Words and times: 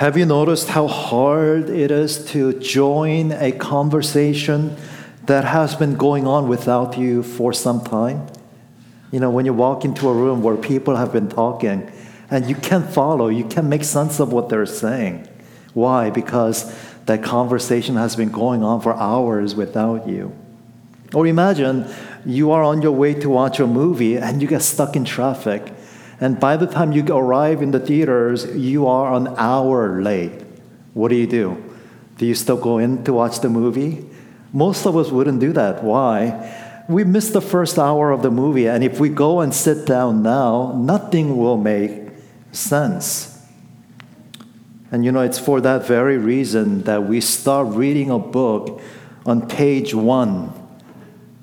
Have 0.00 0.16
you 0.16 0.24
noticed 0.24 0.68
how 0.68 0.86
hard 0.86 1.68
it 1.68 1.90
is 1.90 2.24
to 2.30 2.58
join 2.58 3.32
a 3.32 3.52
conversation 3.52 4.74
that 5.26 5.44
has 5.44 5.74
been 5.74 5.96
going 5.96 6.26
on 6.26 6.48
without 6.48 6.96
you 6.96 7.22
for 7.22 7.52
some 7.52 7.84
time? 7.84 8.26
You 9.12 9.20
know, 9.20 9.28
when 9.28 9.44
you 9.44 9.52
walk 9.52 9.84
into 9.84 10.08
a 10.08 10.14
room 10.14 10.42
where 10.42 10.56
people 10.56 10.96
have 10.96 11.12
been 11.12 11.28
talking 11.28 11.92
and 12.30 12.46
you 12.46 12.54
can't 12.54 12.88
follow, 12.88 13.28
you 13.28 13.44
can't 13.44 13.66
make 13.66 13.84
sense 13.84 14.20
of 14.20 14.32
what 14.32 14.48
they're 14.48 14.64
saying. 14.64 15.28
Why? 15.74 16.08
Because 16.08 16.74
that 17.04 17.22
conversation 17.22 17.96
has 17.96 18.16
been 18.16 18.30
going 18.30 18.64
on 18.64 18.80
for 18.80 18.94
hours 18.94 19.54
without 19.54 20.08
you. 20.08 20.34
Or 21.12 21.26
imagine 21.26 21.86
you 22.24 22.52
are 22.52 22.62
on 22.62 22.80
your 22.80 22.92
way 22.92 23.12
to 23.12 23.28
watch 23.28 23.60
a 23.60 23.66
movie 23.66 24.16
and 24.16 24.40
you 24.40 24.48
get 24.48 24.62
stuck 24.62 24.96
in 24.96 25.04
traffic 25.04 25.74
and 26.20 26.38
by 26.38 26.56
the 26.56 26.66
time 26.66 26.92
you 26.92 27.04
arrive 27.08 27.62
in 27.62 27.70
the 27.70 27.80
theaters, 27.80 28.44
you 28.54 28.86
are 28.86 29.14
an 29.14 29.28
hour 29.38 30.02
late. 30.02 30.32
What 30.92 31.08
do 31.08 31.16
you 31.16 31.26
do? 31.26 31.62
Do 32.18 32.26
you 32.26 32.34
still 32.34 32.58
go 32.58 32.78
in 32.78 33.02
to 33.04 33.12
watch 33.14 33.40
the 33.40 33.48
movie? 33.48 34.04
Most 34.52 34.86
of 34.86 34.96
us 34.96 35.10
wouldn't 35.10 35.40
do 35.40 35.52
that. 35.54 35.82
Why? 35.82 36.84
We 36.88 37.04
missed 37.04 37.32
the 37.32 37.40
first 37.40 37.78
hour 37.78 38.10
of 38.10 38.22
the 38.22 38.30
movie, 38.30 38.68
and 38.68 38.84
if 38.84 39.00
we 39.00 39.08
go 39.08 39.40
and 39.40 39.54
sit 39.54 39.86
down 39.86 40.22
now, 40.22 40.74
nothing 40.76 41.38
will 41.38 41.56
make 41.56 42.10
sense. 42.52 43.38
And 44.92 45.04
you 45.04 45.12
know, 45.12 45.20
it's 45.20 45.38
for 45.38 45.60
that 45.60 45.86
very 45.86 46.18
reason 46.18 46.82
that 46.82 47.04
we 47.04 47.20
start 47.20 47.68
reading 47.68 48.10
a 48.10 48.18
book 48.18 48.82
on 49.24 49.46
page 49.46 49.94
one 49.94 50.52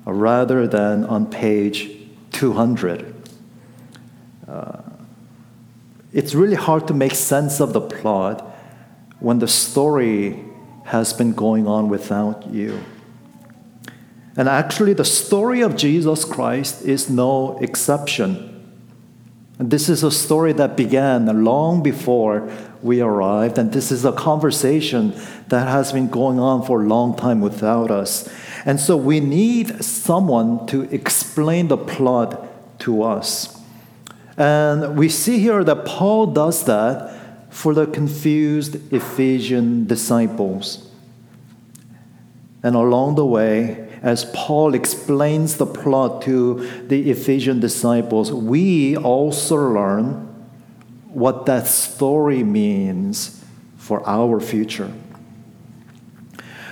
rather 0.04 0.66
than 0.66 1.04
on 1.04 1.26
page 1.26 1.90
200. 2.32 3.17
Uh, 4.48 4.80
it's 6.12 6.34
really 6.34 6.56
hard 6.56 6.88
to 6.88 6.94
make 6.94 7.14
sense 7.14 7.60
of 7.60 7.72
the 7.72 7.80
plot 7.80 8.40
when 9.20 9.38
the 9.40 9.48
story 9.48 10.42
has 10.84 11.12
been 11.12 11.32
going 11.32 11.66
on 11.66 11.88
without 11.88 12.46
you. 12.46 12.82
And 14.36 14.48
actually, 14.48 14.94
the 14.94 15.04
story 15.04 15.60
of 15.60 15.76
Jesus 15.76 16.24
Christ 16.24 16.82
is 16.82 17.10
no 17.10 17.58
exception. 17.58 18.48
And 19.58 19.70
this 19.70 19.88
is 19.88 20.04
a 20.04 20.10
story 20.10 20.52
that 20.52 20.76
began 20.76 21.44
long 21.44 21.82
before 21.82 22.48
we 22.80 23.00
arrived, 23.00 23.58
and 23.58 23.72
this 23.72 23.90
is 23.90 24.04
a 24.04 24.12
conversation 24.12 25.12
that 25.48 25.66
has 25.66 25.92
been 25.92 26.08
going 26.08 26.38
on 26.38 26.64
for 26.64 26.82
a 26.82 26.86
long 26.86 27.16
time 27.16 27.40
without 27.40 27.90
us. 27.90 28.28
And 28.64 28.78
so 28.78 28.96
we 28.96 29.18
need 29.18 29.84
someone 29.84 30.66
to 30.68 30.82
explain 30.94 31.66
the 31.66 31.76
plot 31.76 32.78
to 32.80 33.02
us. 33.02 33.57
And 34.38 34.96
we 34.96 35.08
see 35.08 35.40
here 35.40 35.64
that 35.64 35.84
Paul 35.84 36.26
does 36.26 36.64
that 36.64 37.12
for 37.50 37.74
the 37.74 37.86
confused 37.86 38.92
Ephesian 38.92 39.86
disciples. 39.86 40.88
And 42.62 42.76
along 42.76 43.16
the 43.16 43.26
way, 43.26 43.88
as 44.00 44.26
Paul 44.32 44.74
explains 44.74 45.56
the 45.56 45.66
plot 45.66 46.22
to 46.22 46.84
the 46.86 47.10
Ephesian 47.10 47.58
disciples, 47.58 48.30
we 48.30 48.96
also 48.96 49.56
learn 49.56 50.24
what 51.08 51.46
that 51.46 51.66
story 51.66 52.44
means 52.44 53.44
for 53.76 54.08
our 54.08 54.38
future. 54.38 54.92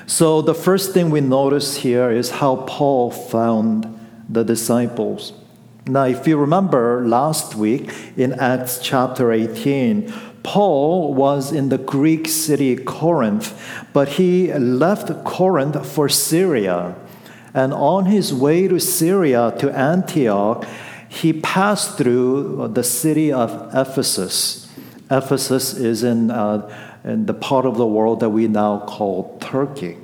So, 0.06 0.40
the 0.40 0.54
first 0.54 0.94
thing 0.94 1.10
we 1.10 1.20
notice 1.20 1.78
here 1.78 2.12
is 2.12 2.30
how 2.30 2.64
Paul 2.68 3.10
found 3.10 3.92
the 4.28 4.44
disciples. 4.44 5.32
Now, 5.88 6.06
if 6.06 6.26
you 6.26 6.36
remember 6.36 7.06
last 7.06 7.54
week 7.54 7.94
in 8.16 8.32
Acts 8.32 8.80
chapter 8.82 9.30
18, 9.30 10.12
Paul 10.42 11.14
was 11.14 11.52
in 11.52 11.68
the 11.68 11.78
Greek 11.78 12.26
city 12.26 12.74
Corinth, 12.74 13.56
but 13.92 14.08
he 14.08 14.52
left 14.52 15.22
Corinth 15.22 15.86
for 15.88 16.08
Syria. 16.08 16.96
And 17.54 17.72
on 17.72 18.06
his 18.06 18.34
way 18.34 18.66
to 18.66 18.80
Syria, 18.80 19.54
to 19.60 19.70
Antioch, 19.70 20.66
he 21.08 21.32
passed 21.32 21.96
through 21.96 22.66
the 22.74 22.82
city 22.82 23.32
of 23.32 23.70
Ephesus. 23.72 24.68
Ephesus 25.08 25.72
is 25.74 26.02
in, 26.02 26.32
uh, 26.32 26.68
in 27.04 27.26
the 27.26 27.34
part 27.34 27.64
of 27.64 27.76
the 27.76 27.86
world 27.86 28.18
that 28.18 28.30
we 28.30 28.48
now 28.48 28.80
call 28.80 29.38
Turkey. 29.38 29.98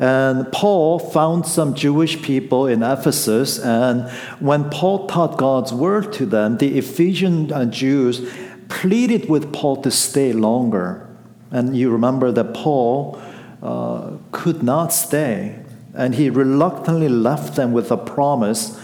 And 0.00 0.50
Paul 0.50 0.98
found 0.98 1.44
some 1.44 1.74
Jewish 1.74 2.22
people 2.22 2.66
in 2.66 2.82
Ephesus, 2.82 3.58
and 3.58 4.08
when 4.40 4.70
Paul 4.70 5.06
taught 5.06 5.36
God's 5.36 5.74
word 5.74 6.10
to 6.14 6.24
them, 6.24 6.56
the 6.56 6.78
Ephesian 6.78 7.52
uh, 7.52 7.66
Jews 7.66 8.26
pleaded 8.70 9.28
with 9.28 9.52
Paul 9.52 9.82
to 9.82 9.90
stay 9.90 10.32
longer. 10.32 11.06
And 11.50 11.76
you 11.76 11.90
remember 11.90 12.32
that 12.32 12.54
Paul 12.54 13.20
uh, 13.62 14.12
could 14.32 14.62
not 14.62 14.94
stay, 14.94 15.62
and 15.92 16.14
he 16.14 16.30
reluctantly 16.30 17.10
left 17.10 17.56
them 17.56 17.72
with 17.72 17.92
a 17.92 17.98
promise 17.98 18.80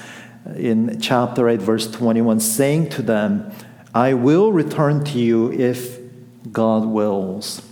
in 0.54 1.00
chapter 1.00 1.48
8, 1.48 1.62
verse 1.62 1.90
21, 1.90 2.40
saying 2.40 2.90
to 2.90 3.00
them, 3.00 3.50
I 3.94 4.12
will 4.12 4.52
return 4.52 5.02
to 5.04 5.18
you 5.18 5.50
if 5.50 5.98
God 6.52 6.84
wills. 6.84 7.62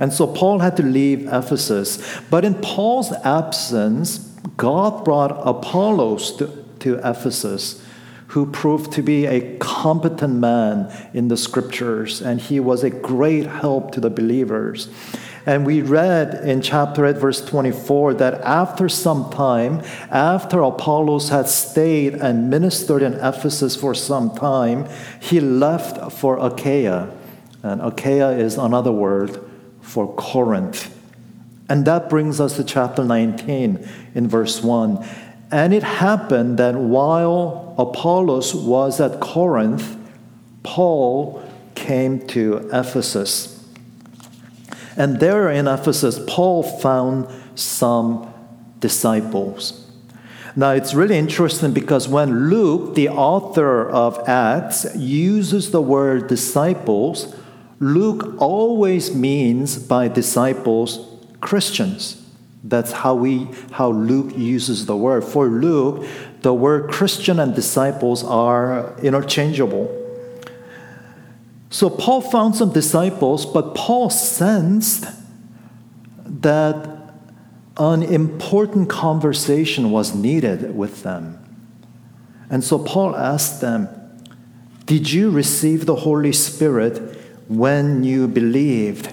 And 0.00 0.14
so 0.14 0.26
Paul 0.26 0.60
had 0.60 0.78
to 0.78 0.82
leave 0.82 1.26
Ephesus. 1.26 2.20
But 2.30 2.44
in 2.44 2.54
Paul's 2.54 3.12
absence, 3.22 4.18
God 4.56 5.04
brought 5.04 5.30
Apollos 5.46 6.36
to, 6.38 6.64
to 6.80 6.94
Ephesus, 7.08 7.84
who 8.28 8.46
proved 8.50 8.92
to 8.92 9.02
be 9.02 9.26
a 9.26 9.58
competent 9.58 10.34
man 10.36 10.90
in 11.12 11.28
the 11.28 11.36
scriptures, 11.36 12.22
and 12.22 12.40
he 12.40 12.60
was 12.60 12.82
a 12.82 12.90
great 12.90 13.44
help 13.44 13.92
to 13.92 14.00
the 14.00 14.08
believers. 14.08 14.88
And 15.44 15.66
we 15.66 15.82
read 15.82 16.34
in 16.46 16.62
chapter 16.62 17.04
8, 17.04 17.16
verse 17.16 17.44
24, 17.44 18.14
that 18.14 18.40
after 18.42 18.88
some 18.88 19.30
time, 19.30 19.82
after 20.10 20.60
Apollos 20.60 21.28
had 21.28 21.48
stayed 21.48 22.14
and 22.14 22.48
ministered 22.48 23.02
in 23.02 23.14
Ephesus 23.14 23.74
for 23.76 23.94
some 23.94 24.34
time, 24.34 24.86
he 25.20 25.40
left 25.40 26.12
for 26.12 26.38
Achaia. 26.38 27.10
And 27.62 27.82
Achaia 27.82 28.30
is 28.30 28.56
another 28.56 28.92
word 28.92 29.49
for 29.90 30.06
Corinth. 30.14 30.96
And 31.68 31.84
that 31.84 32.08
brings 32.08 32.40
us 32.40 32.56
to 32.56 32.64
chapter 32.64 33.04
19 33.04 33.88
in 34.14 34.28
verse 34.28 34.62
1. 34.62 35.04
And 35.50 35.74
it 35.74 35.82
happened 35.82 36.58
that 36.58 36.76
while 36.76 37.74
Apollos 37.76 38.54
was 38.54 39.00
at 39.00 39.20
Corinth, 39.20 39.96
Paul 40.62 41.42
came 41.74 42.24
to 42.28 42.68
Ephesus. 42.72 43.64
And 44.96 45.18
there 45.18 45.50
in 45.50 45.66
Ephesus, 45.66 46.20
Paul 46.28 46.62
found 46.62 47.26
some 47.56 48.32
disciples. 48.78 49.90
Now, 50.54 50.70
it's 50.70 50.94
really 50.94 51.18
interesting 51.18 51.72
because 51.72 52.08
when 52.08 52.48
Luke, 52.48 52.94
the 52.94 53.08
author 53.08 53.88
of 53.88 54.28
Acts, 54.28 54.86
uses 54.96 55.70
the 55.70 55.82
word 55.82 56.28
disciples, 56.28 57.34
Luke 57.80 58.34
always 58.38 59.14
means 59.14 59.78
by 59.78 60.06
disciples 60.06 61.06
Christians. 61.40 62.22
That's 62.62 62.92
how 62.92 63.14
we 63.14 63.48
how 63.72 63.90
Luke 63.90 64.36
uses 64.36 64.84
the 64.84 64.96
word. 64.96 65.24
For 65.24 65.46
Luke, 65.46 66.06
the 66.42 66.52
word 66.52 66.90
Christian 66.90 67.40
and 67.40 67.54
disciples 67.54 68.22
are 68.22 68.94
interchangeable. 69.00 69.96
So 71.70 71.88
Paul 71.88 72.20
found 72.20 72.54
some 72.56 72.72
disciples, 72.72 73.46
but 73.46 73.74
Paul 73.74 74.10
sensed 74.10 75.06
that 76.26 77.14
an 77.78 78.02
important 78.02 78.90
conversation 78.90 79.90
was 79.90 80.14
needed 80.14 80.76
with 80.76 81.02
them. 81.02 81.38
And 82.50 82.62
so 82.62 82.78
Paul 82.78 83.16
asked 83.16 83.62
them, 83.62 83.88
Did 84.84 85.10
you 85.10 85.30
receive 85.30 85.86
the 85.86 85.96
Holy 85.96 86.32
Spirit 86.32 87.19
when 87.50 88.04
you 88.04 88.28
believed? 88.28 89.12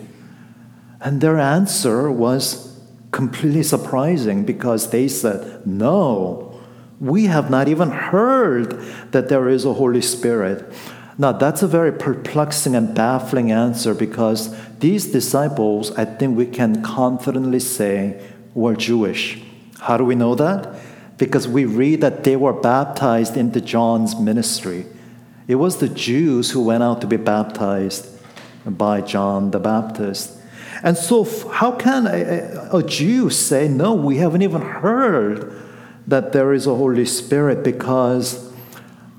And 1.01 1.22
their 1.22 1.39
answer 1.39 2.11
was 2.11 2.79
completely 3.11 3.63
surprising 3.63 4.45
because 4.45 4.91
they 4.91 5.07
said, 5.07 5.66
No, 5.66 6.61
we 6.99 7.25
have 7.25 7.49
not 7.49 7.67
even 7.67 7.89
heard 7.89 8.79
that 9.11 9.29
there 9.29 9.49
is 9.49 9.66
a 9.66 9.73
Holy 9.73 10.01
Spirit. 10.01 10.72
Now, 11.17 11.31
that's 11.31 11.63
a 11.63 11.67
very 11.67 11.91
perplexing 11.91 12.75
and 12.75 12.93
baffling 12.93 13.51
answer 13.51 13.95
because 13.95 14.55
these 14.78 15.07
disciples, 15.07 15.91
I 15.97 16.05
think 16.05 16.37
we 16.37 16.45
can 16.45 16.83
confidently 16.83 17.59
say, 17.59 18.23
were 18.53 18.75
Jewish. 18.75 19.41
How 19.79 19.97
do 19.97 20.03
we 20.03 20.13
know 20.13 20.35
that? 20.35 20.75
Because 21.17 21.47
we 21.47 21.66
read 21.66 22.01
that 22.01 22.23
they 22.23 22.35
were 22.35 22.53
baptized 22.53 23.35
into 23.35 23.61
John's 23.61 24.16
ministry. 24.16 24.85
It 25.47 25.55
was 25.55 25.78
the 25.78 25.90
Jews 25.90 26.51
who 26.51 26.61
went 26.61 26.83
out 26.83 27.01
to 27.01 27.07
be 27.07 27.17
baptized 27.17 28.16
by 28.67 29.02
John 29.02 29.52
the 29.52 29.59
Baptist. 29.59 30.37
And 30.84 30.97
so, 30.97 31.23
how 31.49 31.72
can 31.72 32.05
a, 32.05 32.69
a, 32.72 32.84
Jew 32.84 33.29
say, 33.29 33.67
No, 33.67 33.93
we 33.93 34.17
haven't 34.17 34.41
even 34.41 34.61
heard 34.61 35.59
that 36.05 36.34
there 36.34 36.53
is 36.53 36.67
a 36.67 36.75
Holy 36.75 37.05
Spirit? 37.05 37.64
Because 37.64 38.53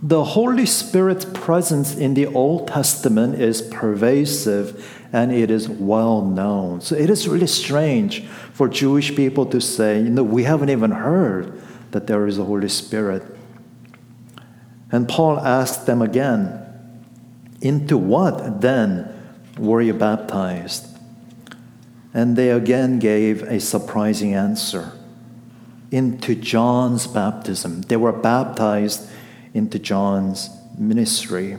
The 0.03 0.23
Holy 0.23 0.67
Spirit's 0.67 1.25
presence 1.25 1.97
in 1.97 2.15
the 2.15 2.27
Old 2.27 2.69
Testament 2.69 3.41
is 3.41 3.63
pervasive 3.63 4.85
and 5.13 5.33
it 5.33 5.51
is 5.51 5.69
well 5.69 6.23
known. 6.23 6.81
So 6.81 6.95
it 6.95 7.11
is 7.11 7.27
really 7.27 7.47
strange 7.47 8.25
for 8.53 8.69
Jewish 8.69 9.17
people 9.17 9.47
to 9.47 9.61
say, 9.61 10.01
you 10.01 10.11
know, 10.11 10.23
we 10.23 10.45
haven't 10.45 10.71
even 10.71 10.93
heard 10.93 11.61
that 11.91 12.07
there 12.07 12.27
is 12.27 12.39
a 12.39 12.45
Holy 12.45 12.69
Spirit. 12.69 13.23
And 14.93 15.09
Paul 15.09 15.39
asked 15.41 15.87
them 15.87 16.03
again, 16.03 16.65
Into 17.61 17.99
what 17.99 18.61
then 18.61 19.18
were 19.59 19.81
you 19.81 19.95
baptized? 19.95 20.87
And 22.15 22.37
they 22.37 22.51
again 22.51 22.99
gave 22.99 23.43
a 23.43 23.61
surprising 23.61 24.35
answer 24.35 24.93
into 25.91 26.35
John's 26.35 27.07
baptism. 27.07 27.83
They 27.83 27.97
were 27.97 28.13
baptized 28.13 29.09
into 29.55 29.79
John's 29.79 30.51
ministry. 30.77 31.59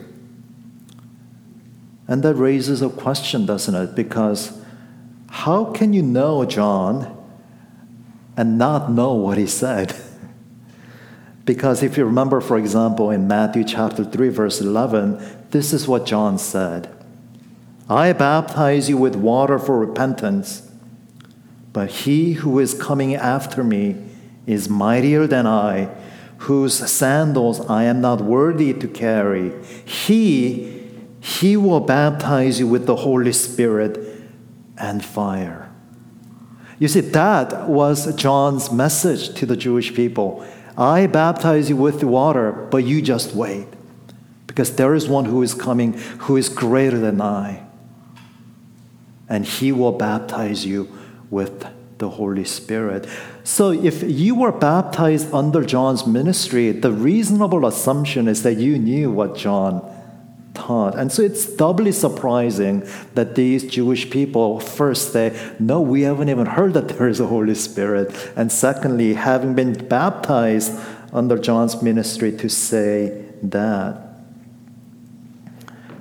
And 2.07 2.23
that 2.23 2.35
raises 2.35 2.81
a 2.81 2.89
question, 2.89 3.45
doesn't 3.45 3.75
it? 3.75 3.95
Because 3.95 4.59
how 5.29 5.65
can 5.65 5.93
you 5.93 6.01
know 6.01 6.45
John 6.45 7.15
and 8.35 8.57
not 8.57 8.91
know 8.91 9.13
what 9.13 9.37
he 9.37 9.45
said? 9.45 9.95
because 11.45 11.83
if 11.83 11.97
you 11.97 12.05
remember, 12.05 12.41
for 12.41 12.57
example, 12.57 13.11
in 13.11 13.27
Matthew 13.27 13.63
chapter 13.63 14.03
3, 14.03 14.29
verse 14.29 14.61
11, 14.61 15.47
this 15.51 15.73
is 15.73 15.87
what 15.87 16.05
John 16.05 16.37
said 16.37 16.98
I 17.89 18.13
baptize 18.13 18.87
you 18.87 18.97
with 18.97 19.15
water 19.15 19.57
for 19.57 19.79
repentance, 19.79 20.69
but 21.73 21.89
he 21.89 22.33
who 22.33 22.59
is 22.59 22.73
coming 22.73 23.15
after 23.15 23.63
me 23.63 23.95
is 24.45 24.69
mightier 24.69 25.25
than 25.25 25.47
I 25.47 25.89
whose 26.39 26.89
sandals 26.89 27.59
I 27.69 27.83
am 27.83 27.99
not 27.99 28.21
worthy 28.21 28.73
to 28.73 28.87
carry. 28.87 29.51
He, 29.85 30.87
he 31.19 31.57
will 31.57 31.81
baptize 31.81 32.59
you 32.59 32.67
with 32.67 32.85
the 32.85 32.95
Holy 32.95 33.33
Spirit 33.33 33.99
and 34.77 35.03
fire. 35.03 35.69
You 36.79 36.87
see, 36.87 37.01
that 37.01 37.67
was 37.67 38.15
John's 38.15 38.71
message 38.71 39.33
to 39.35 39.45
the 39.45 39.57
Jewish 39.57 39.93
people. 39.93 40.45
I 40.77 41.07
baptize 41.07 41.69
you 41.69 41.75
with 41.75 42.03
water, 42.05 42.53
but 42.53 42.85
you 42.85 43.01
just 43.01 43.35
wait. 43.35 43.67
Because 44.47 44.77
there 44.77 44.95
is 44.95 45.09
one 45.09 45.25
who 45.25 45.43
is 45.43 45.53
coming 45.53 45.93
who 46.19 46.37
is 46.37 46.47
greater 46.47 46.99
than 46.99 47.19
I. 47.21 47.65
And 49.29 49.45
he 49.45 49.71
will 49.71 49.91
baptize 49.91 50.65
you 50.65 50.89
with 51.29 51.65
the 51.99 52.09
Holy 52.09 52.45
Spirit. 52.45 53.07
So, 53.43 53.71
if 53.71 54.03
you 54.03 54.35
were 54.35 54.51
baptized 54.51 55.31
under 55.33 55.63
John's 55.63 56.07
ministry, 56.07 56.71
the 56.71 56.91
reasonable 56.91 57.65
assumption 57.65 58.27
is 58.27 58.43
that 58.43 58.55
you 58.55 58.79
knew 58.79 59.11
what 59.11 59.35
John 59.35 59.81
taught. 60.53 60.97
And 60.97 61.11
so, 61.11 61.21
it's 61.21 61.45
doubly 61.45 61.91
surprising 61.91 62.87
that 63.13 63.35
these 63.35 63.69
Jewish 63.69 64.09
people 64.09 64.59
first 64.59 65.13
say, 65.13 65.37
No, 65.59 65.81
we 65.81 66.01
haven't 66.01 66.29
even 66.29 66.45
heard 66.45 66.73
that 66.73 66.89
there 66.89 67.07
is 67.07 67.19
a 67.19 67.27
Holy 67.27 67.55
Spirit. 67.55 68.31
And 68.35 68.51
secondly, 68.51 69.13
having 69.13 69.53
been 69.53 69.73
baptized 69.87 70.79
under 71.11 71.37
John's 71.37 71.81
ministry, 71.81 72.31
to 72.37 72.49
say 72.49 73.25
that. 73.43 74.05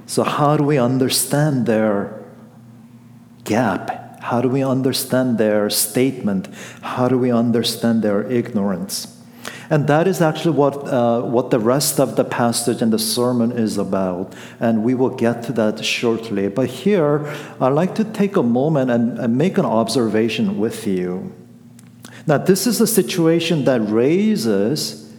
So, 0.06 0.22
how 0.22 0.56
do 0.56 0.64
we 0.64 0.78
understand 0.78 1.66
their 1.66 2.17
gap 3.48 4.08
how 4.28 4.42
do 4.42 4.48
we 4.48 4.62
understand 4.62 5.38
their 5.38 5.70
statement? 5.70 6.48
How 6.82 7.08
do 7.08 7.18
we 7.18 7.30
understand 7.30 8.02
their 8.02 8.30
ignorance? 8.30 9.16
And 9.70 9.86
that 9.88 10.06
is 10.06 10.20
actually 10.20 10.54
what, 10.54 10.86
uh, 10.86 11.22
what 11.22 11.50
the 11.50 11.58
rest 11.58 11.98
of 11.98 12.16
the 12.16 12.24
passage 12.24 12.82
and 12.82 12.92
the 12.92 12.98
sermon 12.98 13.52
is 13.52 13.78
about. 13.78 14.34
And 14.60 14.82
we 14.84 14.94
will 14.94 15.10
get 15.10 15.42
to 15.44 15.52
that 15.52 15.82
shortly. 15.82 16.48
But 16.48 16.68
here, 16.68 17.26
I'd 17.60 17.68
like 17.72 17.94
to 17.94 18.04
take 18.04 18.36
a 18.36 18.42
moment 18.42 18.90
and, 18.90 19.18
and 19.18 19.38
make 19.38 19.56
an 19.56 19.64
observation 19.64 20.58
with 20.58 20.86
you. 20.86 21.32
Now, 22.26 22.36
this 22.36 22.66
is 22.66 22.80
a 22.82 22.86
situation 22.86 23.64
that 23.64 23.80
raises, 23.80 25.10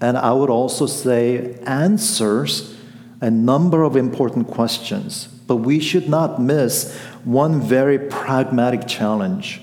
and 0.00 0.18
I 0.18 0.32
would 0.32 0.50
also 0.50 0.86
say 0.86 1.58
answers, 1.66 2.76
a 3.22 3.30
number 3.30 3.82
of 3.82 3.96
important 3.96 4.48
questions. 4.48 5.28
But 5.46 5.56
we 5.56 5.80
should 5.80 6.08
not 6.08 6.40
miss 6.40 6.98
one 7.26 7.60
very 7.60 7.98
pragmatic 7.98 8.86
challenge, 8.86 9.60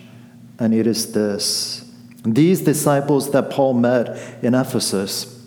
and 0.59 0.73
it 0.73 0.85
is 0.85 1.13
this. 1.13 1.89
These 2.25 2.61
disciples 2.61 3.31
that 3.31 3.49
Paul 3.49 3.73
met 3.73 4.43
in 4.43 4.53
Ephesus, 4.53 5.41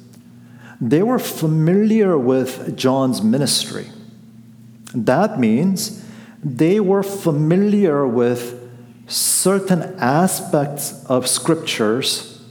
they 0.81 1.03
were 1.03 1.19
familiar 1.19 2.17
with 2.19 2.77
John's 2.77 3.23
ministry. 3.23 3.89
That 4.95 5.39
means 5.39 6.05
they 6.43 6.81
were 6.81 7.03
familiar 7.03 8.07
with 8.07 8.62
certain 9.07 9.83
aspects 9.99 11.05
of 11.07 11.29
scriptures 11.29 12.43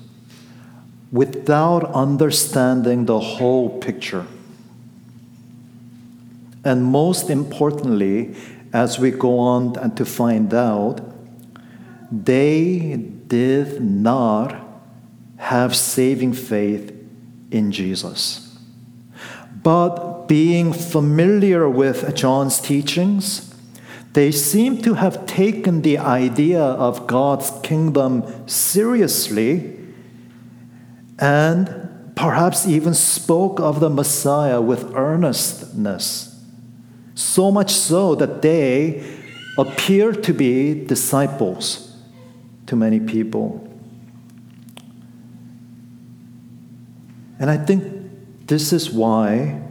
without 1.12 1.92
understanding 1.94 3.06
the 3.06 3.20
whole 3.20 3.80
picture. 3.80 4.28
And 6.64 6.84
most 6.84 7.30
importantly, 7.30 8.36
as 8.76 9.00
we 9.00 9.10
go 9.10 9.40
on 9.40 9.78
and 9.78 9.96
to 9.96 10.04
find 10.04 10.54
out, 10.54 11.00
they 12.12 12.98
did 13.28 13.82
not 13.82 14.54
have 15.38 15.74
saving 15.74 16.34
faith 16.34 16.94
in 17.52 17.72
Jesus. 17.72 18.60
But 19.64 20.28
being 20.28 20.74
familiar 20.74 21.70
with 21.70 22.14
John's 22.16 22.60
teachings, 22.60 23.56
they 24.12 24.30
seem 24.32 24.82
to 24.82 24.96
have 24.96 25.26
taken 25.26 25.82
the 25.82 25.98
idea 25.98 26.62
of 26.62 27.08
God's 27.08 27.54
kingdom 27.64 28.26
seriously 28.46 29.74
and 31.18 32.14
perhaps 32.16 32.68
even 32.68 32.94
spoke 32.94 33.62
of 33.62 33.80
the 33.80 33.90
Messiah 33.90 34.60
with 34.60 34.94
earnestness. 34.94 36.35
So 37.16 37.52
much 37.52 37.74
so 37.74 38.14
that 38.16 38.42
they 38.42 39.04
appear 39.58 40.12
to 40.12 40.34
be 40.34 40.86
disciples 40.86 41.98
to 42.68 42.76
many 42.76 43.00
people. 43.00 43.62
And 47.40 47.50
I 47.50 47.58
think 47.58 48.48
this 48.48 48.72
is 48.72 48.92
why 48.92 49.62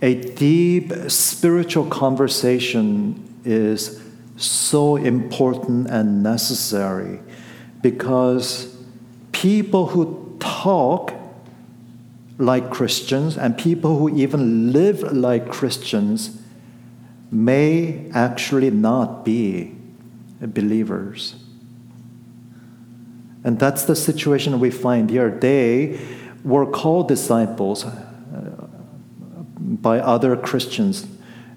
a 0.00 0.14
deep 0.14 0.92
spiritual 1.08 1.86
conversation 1.86 3.40
is 3.44 4.00
so 4.36 4.96
important 4.96 5.88
and 5.88 6.22
necessary 6.22 7.20
because 7.82 8.76
people 9.32 9.86
who 9.86 10.36
talk 10.40 11.12
like 12.38 12.70
Christians 12.70 13.36
and 13.36 13.58
people 13.58 13.98
who 13.98 14.16
even 14.16 14.72
live 14.72 15.02
like 15.12 15.50
Christians 15.50 16.40
may 17.30 18.08
actually 18.14 18.70
not 18.70 19.24
be 19.24 19.74
believers. 20.40 21.34
And 23.44 23.58
that's 23.58 23.84
the 23.84 23.96
situation 23.96 24.60
we 24.60 24.70
find 24.70 25.10
here. 25.10 25.30
They 25.30 26.00
were 26.44 26.66
called 26.66 27.08
disciples 27.08 27.84
uh, 27.84 27.90
by 29.58 29.98
other 29.98 30.36
Christians, 30.36 31.06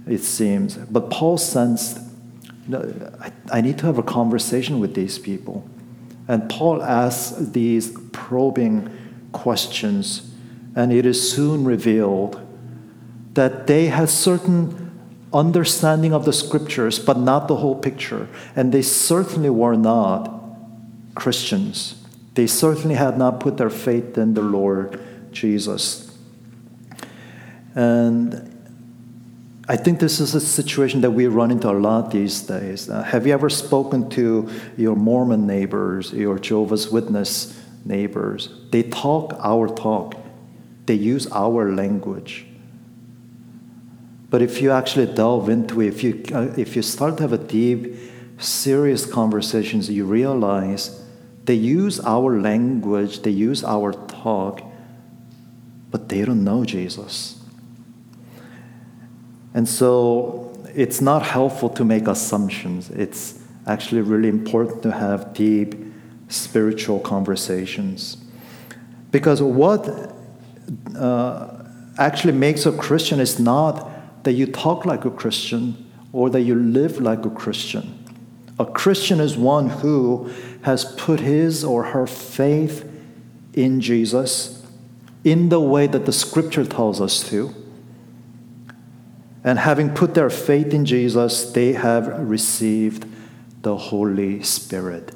it 0.07 0.21
seems. 0.21 0.77
But 0.77 1.09
Paul 1.11 1.38
sensed, 1.38 2.00
I 3.51 3.61
need 3.61 3.77
to 3.79 3.85
have 3.85 3.97
a 3.97 4.03
conversation 4.03 4.79
with 4.79 4.95
these 4.95 5.19
people. 5.19 5.67
And 6.27 6.50
Paul 6.50 6.81
asks 6.81 7.35
these 7.38 7.91
probing 8.11 8.89
questions 9.31 10.30
and 10.75 10.91
it 10.91 11.05
is 11.05 11.31
soon 11.31 11.65
revealed 11.65 12.39
that 13.33 13.67
they 13.67 13.87
had 13.87 14.09
certain 14.09 14.91
understanding 15.33 16.13
of 16.13 16.25
the 16.25 16.33
scriptures, 16.33 16.99
but 16.99 17.17
not 17.17 17.47
the 17.47 17.55
whole 17.57 17.75
picture. 17.75 18.27
And 18.55 18.71
they 18.71 18.81
certainly 18.81 19.49
were 19.49 19.75
not 19.75 20.41
Christians. 21.15 22.03
They 22.33 22.47
certainly 22.47 22.95
had 22.95 23.17
not 23.17 23.39
put 23.39 23.57
their 23.57 23.69
faith 23.69 24.17
in 24.17 24.33
the 24.33 24.41
Lord 24.41 25.01
Jesus. 25.31 26.17
And 27.75 28.47
I 29.69 29.77
think 29.77 29.99
this 29.99 30.19
is 30.19 30.35
a 30.35 30.41
situation 30.41 31.01
that 31.01 31.11
we 31.11 31.27
run 31.27 31.51
into 31.51 31.69
a 31.69 31.71
lot 31.71 32.11
these 32.11 32.41
days. 32.41 32.89
Uh, 32.89 33.03
have 33.03 33.25
you 33.25 33.33
ever 33.33 33.49
spoken 33.49 34.09
to 34.11 34.49
your 34.75 34.95
Mormon 34.95 35.47
neighbors, 35.47 36.11
your 36.11 36.39
Jehovah's 36.39 36.89
Witness 36.89 37.57
neighbors? 37.85 38.49
They 38.71 38.83
talk 38.83 39.33
our 39.39 39.67
talk. 39.73 40.15
They 40.85 40.95
use 40.95 41.27
our 41.31 41.71
language. 41.71 42.45
But 44.29 44.41
if 44.41 44.61
you 44.61 44.71
actually 44.71 45.13
delve 45.13 45.50
into 45.50 45.81
it, 45.81 45.88
if 45.88 46.03
you, 46.03 46.23
uh, 46.33 46.53
if 46.57 46.75
you 46.75 46.81
start 46.81 47.17
to 47.17 47.23
have 47.23 47.33
a 47.33 47.38
deep, 47.38 47.95
serious 48.38 49.05
conversations, 49.05 49.89
you 49.89 50.05
realize 50.05 51.03
they 51.43 51.53
use 51.53 52.00
our 52.00 52.39
language, 52.39 53.21
they 53.21 53.31
use 53.31 53.63
our 53.63 53.91
talk, 53.91 54.61
but 55.91 56.07
they 56.09 56.23
don't 56.23 56.43
know 56.43 56.63
Jesus. 56.63 57.43
And 59.53 59.67
so 59.67 60.53
it's 60.73 61.01
not 61.01 61.23
helpful 61.23 61.69
to 61.69 61.83
make 61.83 62.07
assumptions. 62.07 62.89
It's 62.89 63.39
actually 63.67 64.01
really 64.01 64.29
important 64.29 64.81
to 64.83 64.91
have 64.91 65.33
deep 65.33 65.75
spiritual 66.29 67.00
conversations. 67.00 68.17
Because 69.11 69.41
what 69.41 70.15
uh, 70.96 71.63
actually 71.98 72.34
makes 72.34 72.65
a 72.65 72.72
Christian 72.72 73.20
is 73.20 73.39
not 73.39 73.89
that 74.24 74.34
you 74.34 74.46
talk 74.46 74.86
like 74.86 75.06
a 75.06 75.12
Christian 75.12 75.91
or 76.13 76.30
that 76.30 76.41
you 76.41 76.56
live 76.56 77.00
like 77.00 77.25
a 77.25 77.30
Christian. 77.30 77.98
A 78.60 78.65
Christian 78.65 79.20
is 79.20 79.38
one 79.38 79.70
who 79.70 80.32
has 80.63 80.86
put 80.96 81.20
his 81.20 81.63
or 81.63 81.84
her 81.84 82.06
faith 82.06 82.88
in 83.53 83.82
Jesus 83.82 84.65
in 85.24 85.50
the 85.50 85.60
way 85.60 85.88
that 85.88 86.06
the 86.06 86.12
scripture 86.12 86.65
tells 86.65 87.01
us 87.01 87.27
to. 87.30 87.53
And 89.44 89.58
having 89.58 89.94
put 89.94 90.13
their 90.13 90.30
faith 90.30 90.74
in 90.74 90.86
Jesus, 90.86 91.51
they 91.51 91.74
have 91.74 92.08
received 92.20 93.06
the 93.63 93.75
Holy 93.75 94.44
Spirit. 94.44 95.12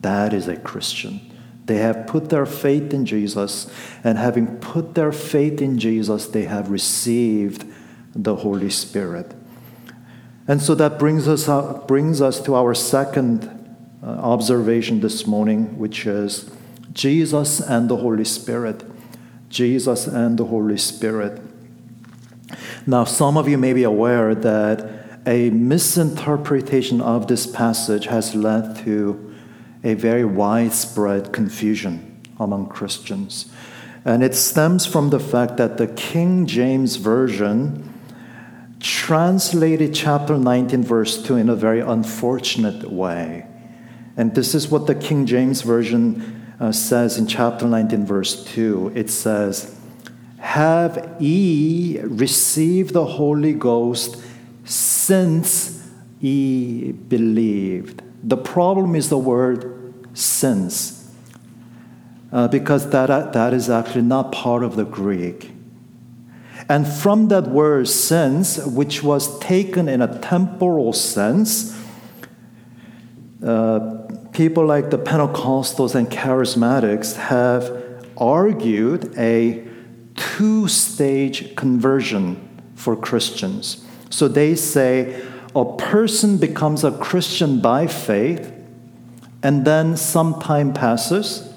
That 0.00 0.32
is 0.32 0.46
a 0.46 0.56
Christian. 0.56 1.27
They 1.68 1.76
have 1.76 2.06
put 2.06 2.30
their 2.30 2.46
faith 2.46 2.94
in 2.94 3.04
Jesus, 3.04 3.70
and 4.02 4.16
having 4.16 4.56
put 4.56 4.94
their 4.94 5.12
faith 5.12 5.60
in 5.60 5.78
Jesus, 5.78 6.26
they 6.26 6.44
have 6.44 6.70
received 6.70 7.64
the 8.14 8.36
Holy 8.36 8.70
Spirit. 8.70 9.34
And 10.48 10.62
so 10.62 10.74
that 10.76 10.98
brings 10.98 11.28
us, 11.28 11.46
brings 11.86 12.22
us 12.22 12.40
to 12.40 12.54
our 12.54 12.74
second 12.74 13.44
uh, 14.02 14.06
observation 14.06 15.00
this 15.00 15.26
morning, 15.26 15.78
which 15.78 16.06
is 16.06 16.50
Jesus 16.94 17.60
and 17.60 17.90
the 17.90 17.96
Holy 17.96 18.24
Spirit. 18.24 18.82
Jesus 19.50 20.06
and 20.06 20.38
the 20.38 20.46
Holy 20.46 20.78
Spirit. 20.78 21.42
Now, 22.86 23.04
some 23.04 23.36
of 23.36 23.46
you 23.46 23.58
may 23.58 23.74
be 23.74 23.82
aware 23.82 24.34
that 24.34 25.20
a 25.26 25.50
misinterpretation 25.50 27.02
of 27.02 27.26
this 27.26 27.46
passage 27.46 28.06
has 28.06 28.34
led 28.34 28.76
to 28.84 29.27
a 29.84 29.94
very 29.94 30.24
widespread 30.24 31.32
confusion 31.32 32.20
among 32.38 32.68
Christians. 32.68 33.50
And 34.04 34.22
it 34.22 34.34
stems 34.34 34.86
from 34.86 35.10
the 35.10 35.20
fact 35.20 35.56
that 35.56 35.76
the 35.76 35.86
King 35.86 36.46
James 36.46 36.96
Version 36.96 37.94
translated 38.80 39.94
chapter 39.94 40.38
19, 40.38 40.82
verse 40.84 41.22
2 41.22 41.36
in 41.36 41.48
a 41.48 41.56
very 41.56 41.80
unfortunate 41.80 42.90
way. 42.90 43.46
And 44.16 44.34
this 44.34 44.54
is 44.54 44.68
what 44.68 44.86
the 44.86 44.94
King 44.94 45.26
James 45.26 45.62
Version 45.62 46.54
uh, 46.60 46.72
says 46.72 47.18
in 47.18 47.26
chapter 47.26 47.66
19, 47.66 48.06
verse 48.06 48.44
2. 48.44 48.92
It 48.94 49.10
says, 49.10 49.78
Have 50.38 51.16
ye 51.20 52.00
received 52.00 52.94
the 52.94 53.04
Holy 53.04 53.52
Ghost 53.52 54.16
since 54.64 55.88
ye 56.20 56.92
believed? 56.92 58.02
The 58.22 58.36
problem 58.36 58.94
is 58.94 59.08
the 59.08 59.18
word 59.18 60.08
since, 60.14 61.14
uh, 62.32 62.48
because 62.48 62.90
that, 62.90 63.32
that 63.32 63.54
is 63.54 63.70
actually 63.70 64.02
not 64.02 64.32
part 64.32 64.64
of 64.64 64.76
the 64.76 64.84
Greek. 64.84 65.52
And 66.68 66.86
from 66.86 67.28
that 67.28 67.46
word 67.46 67.88
since, 67.88 68.58
which 68.58 69.02
was 69.02 69.38
taken 69.38 69.88
in 69.88 70.02
a 70.02 70.18
temporal 70.18 70.92
sense, 70.92 71.78
uh, 73.44 74.06
people 74.32 74.66
like 74.66 74.90
the 74.90 74.98
Pentecostals 74.98 75.94
and 75.94 76.08
Charismatics 76.10 77.16
have 77.16 78.04
argued 78.16 79.16
a 79.16 79.66
two 80.16 80.66
stage 80.68 81.54
conversion 81.54 82.36
for 82.74 82.96
Christians. 82.96 83.84
So 84.10 84.28
they 84.28 84.54
say 84.54 85.24
a 85.58 85.76
person 85.76 86.38
becomes 86.38 86.84
a 86.84 86.92
Christian 86.92 87.60
by 87.60 87.86
faith, 87.86 88.52
and 89.42 89.64
then 89.64 89.96
some 89.96 90.40
time 90.40 90.72
passes, 90.72 91.52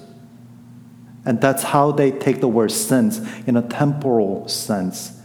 and 1.25 1.39
that's 1.39 1.63
how 1.63 1.91
they 1.91 2.11
take 2.11 2.41
the 2.41 2.47
word 2.47 2.71
sense 2.71 3.19
in 3.45 3.55
a 3.55 3.61
temporal 3.61 4.47
sense. 4.47 5.19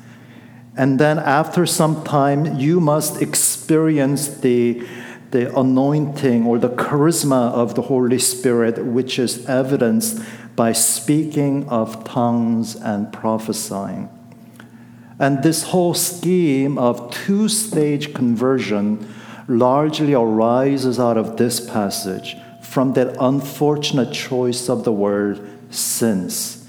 And 0.76 0.98
then 0.98 1.18
after 1.18 1.64
some 1.64 2.04
time, 2.04 2.58
you 2.58 2.80
must 2.80 3.22
experience 3.22 4.28
the, 4.28 4.86
the 5.30 5.58
anointing 5.58 6.44
or 6.44 6.58
the 6.58 6.68
charisma 6.68 7.50
of 7.52 7.74
the 7.74 7.82
Holy 7.82 8.18
Spirit, 8.18 8.84
which 8.84 9.18
is 9.18 9.46
evidenced 9.48 10.22
by 10.54 10.72
speaking 10.72 11.66
of 11.68 12.04
tongues 12.04 12.76
and 12.76 13.10
prophesying. 13.10 14.10
And 15.18 15.42
this 15.42 15.62
whole 15.62 15.94
scheme 15.94 16.76
of 16.78 17.10
two 17.10 17.48
stage 17.48 18.12
conversion 18.12 19.12
largely 19.48 20.14
arises 20.14 20.98
out 20.98 21.16
of 21.16 21.36
this 21.36 21.60
passage 21.60 22.36
from 22.62 22.92
that 22.94 23.16
unfortunate 23.20 24.12
choice 24.12 24.68
of 24.68 24.84
the 24.84 24.92
word 24.92 25.40
since. 25.70 26.68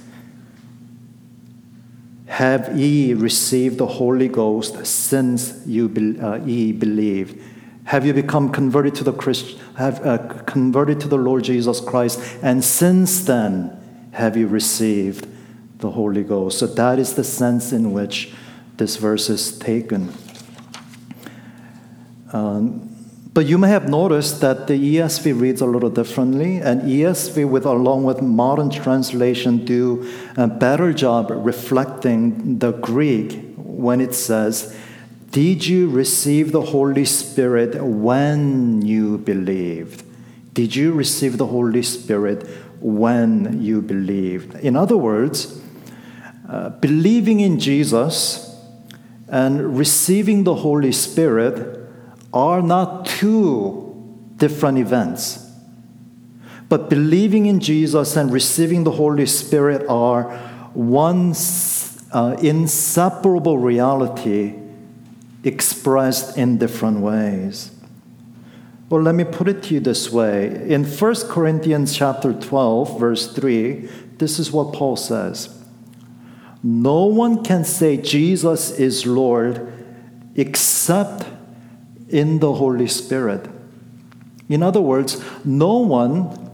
Have 2.28 2.78
ye 2.78 3.14
received 3.14 3.80
the 3.80 3.88
Holy 3.88 4.28
Ghost 4.28 4.86
since 4.86 5.66
you 5.66 5.90
be, 5.90 6.20
uh, 6.20 6.36
ye 6.36 6.72
believed? 6.72 7.42
Have 7.86 8.06
you 8.06 8.14
become 8.14 8.52
converted 8.52 8.96
to 8.96 9.04
the 9.04 9.14
Christ, 9.14 9.58
have 9.78 10.06
uh, 10.06 10.18
converted 10.44 11.00
to 11.02 11.08
the 11.08 11.18
Lord 11.18 11.44
Jesus 11.46 11.80
Christ, 11.80 12.20
and 12.44 12.64
since 12.64 13.26
then 13.26 14.10
have 14.12 14.38
you 14.38 14.48
received 14.48 15.28
the 15.80 15.92
Holy 15.92 16.24
Ghost. 16.24 16.60
So 16.60 16.68
that 16.68 17.00
is 17.00 17.14
the 17.14 17.24
sense 17.24 17.72
in 17.72 17.92
which 17.92 18.34
this 18.78 18.98
verse 18.98 19.30
is 19.30 19.58
taken. 19.58 20.14
Um, 22.34 22.96
but 23.34 23.46
you 23.46 23.60
may 23.60 23.70
have 23.70 23.88
noticed 23.88 24.42
that 24.42 24.66
the 24.66 24.74
ESV 24.96 25.40
reads 25.40 25.62
a 25.62 25.66
little 25.66 25.92
differently, 25.92 26.58
and 26.58 26.82
ESV, 26.82 27.48
with 27.48 27.66
along 27.66 28.04
with 28.04 28.22
modern 28.22 28.72
translation, 28.72 29.64
do 29.64 30.12
a 30.36 30.48
better 30.48 30.92
job 30.92 31.30
reflecting 31.30 32.58
the 32.58 32.72
Greek 32.72 33.54
when 33.56 34.02
it 34.02 34.16
says, 34.16 34.76
"Did 35.30 35.68
you 35.68 35.88
receive 35.88 36.52
the 36.52 36.62
Holy 36.62 37.06
Spirit 37.06 37.84
when 37.84 38.82
you 38.82 39.20
believed?" 39.20 40.02
Did 40.56 40.76
you 40.76 40.92
receive 40.92 41.38
the 41.38 41.46
Holy 41.46 41.84
Spirit 41.84 42.48
when 42.80 43.62
you 43.62 43.84
believed? 43.84 44.56
In 44.56 44.76
other 44.76 44.98
words, 44.98 45.62
uh, 46.48 46.70
believing 46.70 47.40
in 47.40 47.60
Jesus 47.60 48.56
and 49.28 49.78
receiving 49.78 50.44
the 50.44 50.56
Holy 50.56 50.92
Spirit 50.92 51.90
are 52.34 52.62
not 52.62 53.06
two 53.06 53.84
different 54.38 54.78
events. 54.78 55.46
But 56.70 56.90
believing 56.90 57.46
in 57.46 57.60
Jesus 57.60 58.16
and 58.16 58.32
receiving 58.32 58.84
the 58.84 58.92
Holy 58.92 59.26
Spirit 59.26 59.86
are 59.90 60.24
one 60.74 61.34
uh, 62.12 62.38
inseparable 62.42 63.58
reality 63.58 64.56
expressed 65.44 66.38
in 66.38 66.58
different 66.58 67.00
ways. 67.00 67.72
Well, 68.90 69.02
let 69.02 69.16
me 69.16 69.26
put 69.26 69.50
it 69.50 69.64
to 69.64 69.74
you 69.74 69.80
this 69.80 70.12
way. 70.12 70.70
In 70.70 70.86
1 70.86 71.16
Corinthians 71.30 71.96
chapter 71.96 72.34
12, 72.34 73.00
verse 73.00 73.34
3, 73.34 73.90
this 74.18 74.40
is 74.40 74.52
what 74.52 74.74
Paul 74.74 74.96
says. 74.96 75.57
No 76.64 77.06
one 77.06 77.44
can 77.44 77.64
say 77.64 77.98
Jesus 77.98 78.72
is 78.72 79.06
Lord 79.06 79.74
except 80.36 81.26
in 82.10 82.40
the 82.40 82.54
Holy 82.54 82.88
Spirit. 82.88 83.48
In 84.50 84.64
other 84.64 84.82
words, 84.82 85.22
no 85.44 85.78
one 85.78 86.52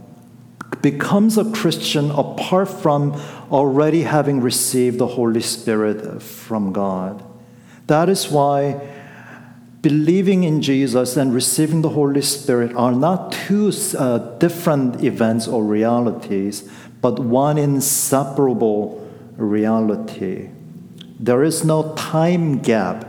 becomes 0.82 1.38
a 1.38 1.50
Christian 1.52 2.12
apart 2.12 2.68
from 2.68 3.14
already 3.52 4.04
having 4.04 4.42
received 4.42 4.98
the 4.98 5.08
Holy 5.08 5.42
Spirit 5.42 6.22
from 6.22 6.74
God. 6.74 7.24
That 7.88 8.10
is 8.10 8.30
why 8.30 8.82
believing 9.82 10.44
in 10.44 10.62
Jesus 10.62 11.18
and 11.18 11.34
receiving 11.34 11.82
the 11.82 11.90
Holy 11.90 12.22
Spirit 12.22 12.74
are 12.76 12.94
not 12.94 13.32
two 13.32 13.72
uh, 13.98 14.18
different 14.40 15.04
events 15.04 15.48
or 15.48 15.64
realities, 15.64 16.70
but 17.02 17.20
one 17.20 17.58
inseparable 17.58 19.03
reality. 19.38 20.50
There 21.20 21.44
is 21.44 21.64
no 21.64 21.94
time 21.96 22.60
gap. 22.60 23.08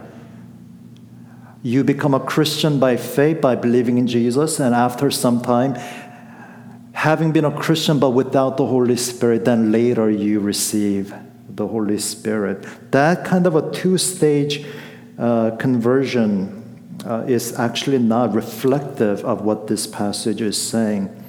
You 1.63 1.83
become 1.83 2.15
a 2.15 2.21
Christian 2.21 2.79
by 2.79 2.97
faith, 2.97 3.41
by 3.41 3.55
believing 3.55 3.99
in 3.99 4.07
Jesus, 4.07 4.61
and 4.61 4.75
after 4.75 5.11
some 5.11 5.41
time, 5.41 5.75
having 6.93 7.33
been 7.33 7.45
a 7.45 7.51
Christian 7.51 7.99
but 7.99 8.11
without 8.11 8.57
the 8.57 8.67
Holy 8.67 8.97
Spirit, 8.97 9.45
then 9.45 9.73
later 9.73 10.11
you 10.11 10.41
receive 10.41 11.15
the 11.49 11.67
Holy 11.67 11.99
Spirit. 11.99 12.67
That 12.91 13.25
kind 13.25 13.47
of 13.47 13.57
a 13.57 13.71
two 13.73 13.99
stage 13.99 14.67
uh, 15.19 15.53
conversion 15.53 16.63
uh, 17.07 17.25
is 17.27 17.59
actually 17.59 17.99
not 17.99 18.35
reflective 18.35 19.25
of 19.25 19.43
what 19.43 19.67
this 19.67 19.87
passage 19.87 20.41
is 20.41 20.61
saying. 20.61 21.24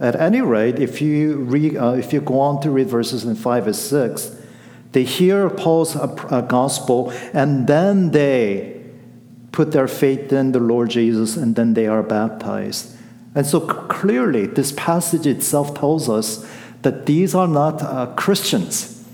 At 0.00 0.16
any 0.16 0.40
rate, 0.40 0.78
if 0.78 1.00
you, 1.02 1.46
uh, 1.78 1.92
if 1.92 2.12
you 2.12 2.20
go 2.20 2.40
on 2.40 2.62
to 2.62 2.70
read 2.70 2.88
verses 2.88 3.24
in 3.24 3.34
5 3.34 3.66
and 3.66 3.76
6, 3.76 4.40
They 4.92 5.04
hear 5.04 5.48
Paul's 5.48 5.94
uh, 5.94 6.06
uh, 6.30 6.40
gospel 6.42 7.12
and 7.32 7.66
then 7.66 8.10
they 8.10 8.82
put 9.52 9.72
their 9.72 9.88
faith 9.88 10.32
in 10.32 10.52
the 10.52 10.58
Lord 10.58 10.90
Jesus 10.90 11.36
and 11.36 11.54
then 11.54 11.74
they 11.74 11.86
are 11.86 12.02
baptized. 12.02 12.96
And 13.34 13.46
so 13.46 13.60
clearly, 13.60 14.46
this 14.46 14.72
passage 14.72 15.26
itself 15.26 15.74
tells 15.74 16.08
us 16.08 16.48
that 16.82 17.06
these 17.06 17.34
are 17.34 17.46
not 17.46 17.82
uh, 17.82 18.06
Christians 18.16 19.04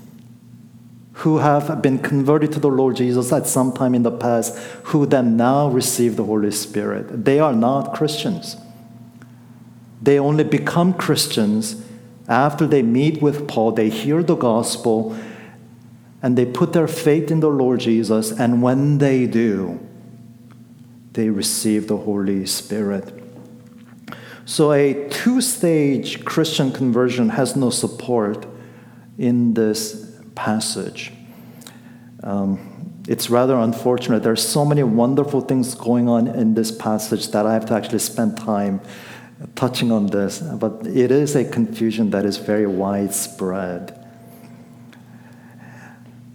who 1.21 1.39
have 1.39 1.81
been 1.81 1.99
converted 1.99 2.51
to 2.53 2.59
the 2.59 2.69
Lord 2.69 2.95
Jesus 2.95 3.31
at 3.31 3.47
some 3.47 3.73
time 3.73 3.95
in 3.95 4.03
the 4.03 4.11
past, 4.11 4.55
who 4.85 5.05
then 5.05 5.35
now 5.35 5.67
receive 5.67 6.15
the 6.15 6.23
Holy 6.23 6.51
Spirit. 6.51 7.25
They 7.25 7.39
are 7.39 7.53
not 7.53 7.95
Christians. 7.95 8.55
They 10.01 10.19
only 10.19 10.43
become 10.43 10.93
Christians 10.93 11.83
after 12.27 12.67
they 12.67 12.81
meet 12.81 13.21
with 13.21 13.47
Paul, 13.47 13.71
they 13.71 13.89
hear 13.89 14.21
the 14.21 14.35
gospel, 14.35 15.17
and 16.21 16.37
they 16.37 16.45
put 16.45 16.73
their 16.73 16.87
faith 16.87 17.31
in 17.31 17.39
the 17.39 17.49
Lord 17.49 17.79
Jesus, 17.79 18.31
and 18.31 18.61
when 18.61 18.97
they 18.97 19.25
do, 19.25 19.79
they 21.13 21.29
receive 21.29 21.87
the 21.87 21.97
Holy 21.97 22.45
Spirit. 22.45 23.13
So, 24.45 24.71
a 24.71 25.09
two 25.09 25.41
stage 25.41 26.23
Christian 26.25 26.71
conversion 26.71 27.29
has 27.29 27.55
no 27.55 27.69
support 27.69 28.45
in 29.17 29.53
this 29.53 30.19
passage. 30.35 31.11
Um, 32.23 33.03
it's 33.07 33.29
rather 33.29 33.57
unfortunate. 33.57 34.23
There 34.23 34.33
are 34.33 34.35
so 34.35 34.65
many 34.65 34.83
wonderful 34.83 35.41
things 35.41 35.75
going 35.75 36.09
on 36.09 36.27
in 36.27 36.53
this 36.53 36.71
passage 36.71 37.29
that 37.29 37.45
I 37.45 37.53
have 37.53 37.65
to 37.67 37.73
actually 37.73 37.99
spend 37.99 38.37
time 38.37 38.81
touching 39.55 39.91
on 39.91 40.07
this, 40.07 40.39
but 40.39 40.85
it 40.85 41.11
is 41.11 41.35
a 41.35 41.45
confusion 41.45 42.09
that 42.11 42.25
is 42.25 42.37
very 42.37 42.67
widespread. 42.67 43.93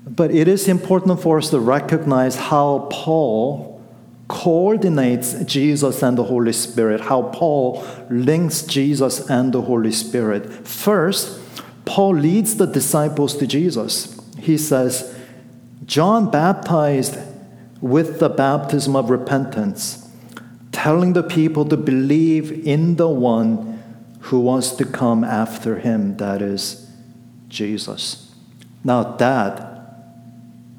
But 0.07 0.31
it 0.31 0.47
is 0.49 0.69
important 0.69 1.21
for 1.21 1.39
us 1.39 1.51
to 1.51 1.61
recognize 1.61 2.37
how 2.37 2.89
Paul 2.91 3.81
coordinates 4.29 5.35
Jesus 5.45 6.03
and 6.03 6.17
the 6.17 6.25
Holy 6.25 6.53
Spirit, 6.53 7.01
how 7.03 7.23
Paul 7.23 7.85
links 8.09 8.63
Jesus 8.63 9.29
and 9.29 9.53
the 9.53 9.63
Holy 9.63 9.93
Spirit. 9.93 10.67
First, 10.67 11.41
Paul 11.85 12.17
leads 12.17 12.57
the 12.57 12.67
disciples 12.67 13.37
to 13.37 13.47
Jesus. 13.47 14.19
He 14.39 14.57
says, 14.57 15.15
John 15.85 16.31
baptized 16.31 17.19
with 17.81 18.21
the 18.21 18.29
baptism 18.29 18.95
of 18.95 19.11
repentance 19.11 20.02
telling 20.73 21.13
the 21.13 21.23
people 21.23 21.65
to 21.67 21.77
believe 21.77 22.67
in 22.67 22.97
the 22.97 23.09
one 23.09 23.83
who 24.21 24.41
was 24.41 24.75
to 24.77 24.85
come 24.85 25.23
after 25.23 25.79
him, 25.79 26.17
that 26.17 26.43
is 26.43 26.91
Jesus. 27.49 28.35
Now 28.83 29.03
that, 29.17 29.69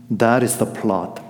that 0.09 0.43
is 0.43 0.57
the 0.57 0.65
plot. 0.65 1.23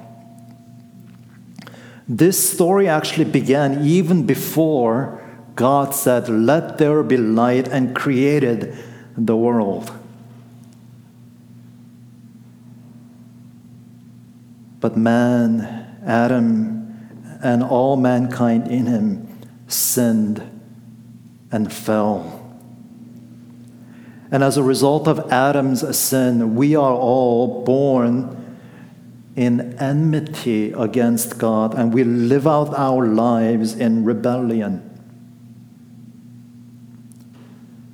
This 2.08 2.52
story 2.52 2.88
actually 2.88 3.26
began 3.26 3.86
even 3.86 4.26
before 4.26 5.22
God 5.56 5.94
said, 5.94 6.30
Let 6.30 6.78
there 6.78 7.04
be 7.04 7.18
light, 7.18 7.68
and 7.68 7.96
created 7.96 8.76
the 9.16 9.38
world. 9.38 9.92
But 14.80 14.98
man, 14.98 16.00
Adam, 16.06 16.83
and 17.44 17.62
all 17.62 17.98
mankind 17.98 18.68
in 18.68 18.86
him 18.86 19.28
sinned 19.68 20.42
and 21.52 21.72
fell. 21.72 22.40
And 24.32 24.44
as 24.44 24.58
a 24.58 24.64
result 24.64 25.08
of 25.08 25.32
Adam's 25.32 25.96
sin, 25.96 26.56
we 26.56 26.76
are 26.76 26.94
all 26.94 27.64
born 27.64 28.58
in 29.36 29.78
enmity 29.78 30.72
against 30.72 31.38
God 31.38 31.76
and 31.76 31.94
we 31.94 32.04
live 32.04 32.48
out 32.48 32.74
our 32.74 33.06
lives 33.06 33.76
in 33.76 34.06
rebellion. 34.06 34.90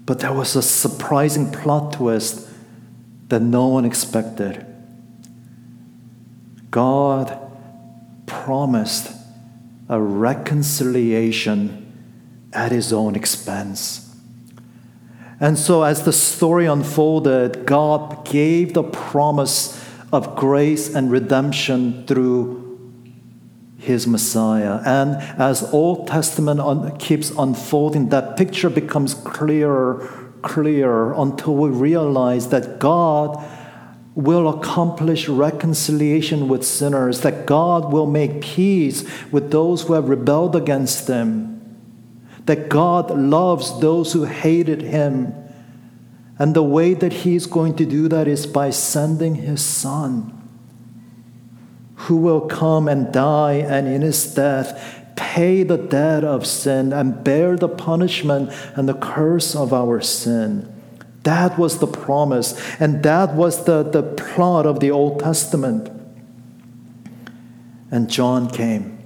But 0.06 0.20
there 0.20 0.34
was 0.34 0.56
a 0.56 0.62
surprising 0.62 1.52
plot 1.52 1.94
twist 1.94 2.48
that 3.28 3.42
no 3.42 3.68
one 3.68 3.86
expected. 3.86 4.66
God 6.72 7.38
promised 8.26 9.19
a 9.90 10.00
reconciliation 10.00 11.86
at 12.54 12.72
his 12.72 12.94
own 12.94 13.16
expense. 13.16 14.06
And 15.40 15.58
so, 15.58 15.84
as 15.84 16.04
the 16.04 16.14
story 16.14 16.66
unfolded, 16.66 17.66
God 17.66 18.26
gave 18.26 18.74
the 18.74 18.84
promise 18.84 19.84
of 20.12 20.36
grace 20.36 20.94
and 20.94 21.12
redemption 21.12 22.06
through 22.06 22.70
his 23.78 24.06
Messiah. 24.06 24.82
And 24.86 25.16
as 25.40 25.64
Old 25.74 26.08
Testament 26.08 26.60
un- 26.60 26.98
keeps 26.98 27.32
unfolding, 27.32 28.10
that 28.10 28.36
picture 28.36 28.70
becomes 28.70 29.14
clearer, 29.14 30.08
clearer 30.42 31.14
until 31.14 31.56
we 31.56 31.70
realize 31.70 32.50
that 32.50 32.80
God 32.80 33.42
will 34.20 34.50
accomplish 34.50 35.30
reconciliation 35.30 36.50
with 36.50 36.66
sinners, 36.66 37.22
that 37.22 37.46
God 37.46 37.94
will 37.94 38.06
make 38.06 38.42
peace 38.42 39.10
with 39.32 39.50
those 39.50 39.84
who 39.84 39.94
have 39.94 40.10
rebelled 40.10 40.58
against 40.58 41.08
Him, 41.08 41.78
that 42.46 42.68
God 42.68 43.12
loves 43.12 43.80
those 43.80 44.12
who 44.12 44.26
hated 44.26 44.82
Him. 44.82 45.34
And 46.38 46.54
the 46.54 46.64
way 46.64 46.94
that 46.96 47.14
He's 47.14 47.46
going 47.46 47.78
to 47.78 47.86
do 47.86 48.10
that 48.10 48.28
is 48.28 48.46
by 48.46 48.72
sending 48.72 49.36
His 49.36 49.64
Son, 49.64 50.36
who 51.96 52.18
will 52.18 52.42
come 52.42 52.90
and 52.90 53.14
die 53.14 53.54
and 53.54 53.88
in 53.88 54.02
His 54.02 54.34
death 54.34 55.16
pay 55.16 55.64
the 55.64 55.78
debt 55.78 56.26
of 56.26 56.46
sin 56.46 56.92
and 56.92 57.24
bear 57.24 57.56
the 57.56 57.70
punishment 57.70 58.52
and 58.76 58.90
the 58.90 58.94
curse 58.94 59.56
of 59.56 59.72
our 59.74 60.02
sin. 60.02 60.79
That 61.24 61.58
was 61.58 61.80
the 61.80 61.88
promise, 61.88 62.60
and 62.80 63.04
that 63.04 63.36
was 63.36 63.66
the, 63.66 63.84
the 63.84 64.04
plot 64.04 64.66
of 64.66 64.80
the 64.80 64.92
Old 64.92 65.20
Testament. 65.20 65.90
And 67.92 68.10
John 68.10 68.50
came 68.50 69.00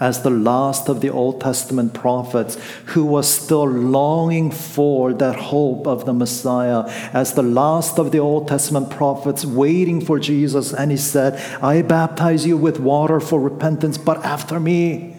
as 0.00 0.22
the 0.22 0.30
last 0.30 0.88
of 0.88 1.02
the 1.02 1.10
Old 1.10 1.42
Testament 1.42 1.92
prophets 1.92 2.56
who 2.86 3.04
was 3.04 3.28
still 3.28 3.68
longing 3.68 4.50
for 4.50 5.12
that 5.12 5.36
hope 5.36 5.86
of 5.86 6.06
the 6.06 6.14
Messiah, 6.14 6.84
as 7.12 7.34
the 7.34 7.42
last 7.42 7.98
of 7.98 8.10
the 8.10 8.18
Old 8.18 8.48
Testament 8.48 8.90
prophets 8.90 9.44
waiting 9.44 10.00
for 10.00 10.18
Jesus. 10.18 10.72
And 10.72 10.90
he 10.90 10.96
said, 10.96 11.34
I 11.62 11.82
baptize 11.82 12.46
you 12.46 12.56
with 12.56 12.80
water 12.80 13.20
for 13.20 13.38
repentance, 13.38 13.98
but 13.98 14.24
after 14.24 14.58
me, 14.58 15.16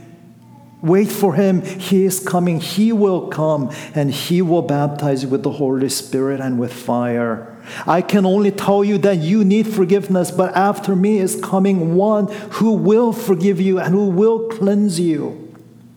Wait 0.82 1.12
for 1.12 1.36
him. 1.36 1.62
He 1.62 2.06
is 2.06 2.20
coming. 2.20 2.60
He 2.60 2.92
will 2.92 3.28
come 3.28 3.72
and 3.94 4.12
he 4.12 4.42
will 4.42 4.64
baptize 4.64 5.24
you 5.24 5.30
with 5.30 5.44
the 5.44 5.52
Holy 5.52 5.90
Spirit 5.90 6.42
and 6.42 6.60
with 6.60 6.74
fire. 6.74 7.48
I 7.86 8.02
can 8.02 8.26
only 8.26 8.52
tell 8.52 8.84
you 8.84 8.98
that 9.00 9.18
you 9.18 9.44
need 9.44 9.68
forgiveness, 9.68 10.32
but 10.32 10.56
after 10.56 10.96
me 10.96 11.20
is 11.20 11.40
coming 11.42 11.94
one 11.96 12.28
who 12.54 12.74
will 12.74 13.14
forgive 13.14 13.62
you 13.62 13.80
and 13.80 13.94
who 13.94 14.10
will 14.10 14.50
cleanse 14.50 15.00
you. 15.00 15.38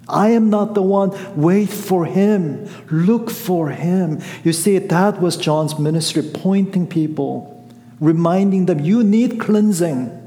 I 0.06 0.28
am 0.30 0.50
not 0.50 0.74
the 0.74 0.82
one. 0.82 1.12
Wait 1.34 1.70
for 1.70 2.04
him. 2.04 2.68
Look 2.90 3.30
for 3.30 3.70
him. 3.70 4.20
You 4.42 4.52
see, 4.52 4.76
that 4.76 5.20
was 5.20 5.38
John's 5.38 5.78
ministry, 5.78 6.22
pointing 6.22 6.86
people, 6.86 7.66
reminding 8.00 8.66
them, 8.66 8.80
you 8.80 9.02
need 9.02 9.40
cleansing. 9.40 10.20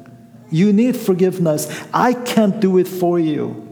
You 0.50 0.74
need 0.74 0.96
forgiveness. 0.96 1.86
I 1.94 2.14
can't 2.14 2.60
do 2.60 2.80
it 2.80 2.88
for 2.88 3.20
you. 3.20 3.67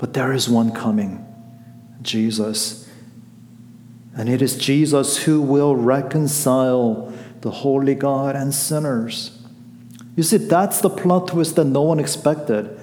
But 0.00 0.14
there 0.14 0.32
is 0.32 0.48
one 0.48 0.72
coming 0.72 1.26
Jesus. 2.00 2.88
And 4.16 4.30
it 4.30 4.40
is 4.40 4.56
Jesus 4.56 5.24
who 5.24 5.42
will 5.42 5.76
reconcile 5.76 7.12
the 7.42 7.50
holy 7.50 7.94
God 7.94 8.34
and 8.34 8.54
sinners. 8.54 9.38
You 10.16 10.22
see, 10.22 10.38
that's 10.38 10.80
the 10.80 10.88
plot 10.88 11.28
twist 11.28 11.56
that 11.56 11.64
no 11.64 11.82
one 11.82 12.00
expected. 12.00 12.80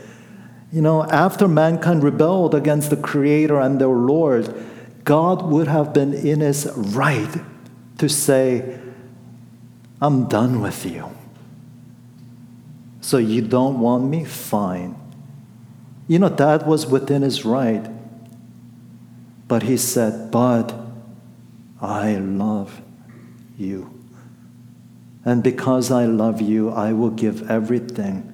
You 0.72 0.84
know, 0.84 1.06
after 1.06 1.48
mankind 1.48 2.04
rebelled 2.04 2.54
against 2.54 2.92
the 2.92 2.98
Creator 2.98 3.60
and 3.60 3.82
their 3.82 3.88
Lord, 3.88 4.54
God 5.04 5.42
would 5.42 5.68
have 5.68 5.94
been 5.94 6.14
in 6.14 6.42
his 6.42 6.72
right 6.76 7.36
to 7.98 8.08
say, 8.08 8.80
I'm 10.00 10.28
done 10.28 10.62
with 10.62 10.86
you. 10.86 11.10
So 13.02 13.18
you 13.18 13.42
don't 13.42 13.80
want 13.80 14.04
me? 14.04 14.24
Fine. 14.24 15.07
You 16.08 16.20
know, 16.20 16.30
that 16.30 16.65
was 16.65 16.88
within 16.88 17.22
his 17.22 17.43
right. 17.43 17.86
But 19.48 19.63
he 19.63 19.78
said, 19.78 20.32
But 20.32 20.74
I 21.82 22.15
love 22.15 22.82
you. 23.58 23.93
And 25.26 25.43
because 25.43 25.91
I 25.91 26.06
love 26.06 26.39
you, 26.41 26.70
I 26.70 26.93
will 26.93 27.10
give 27.10 27.50
everything 27.50 28.34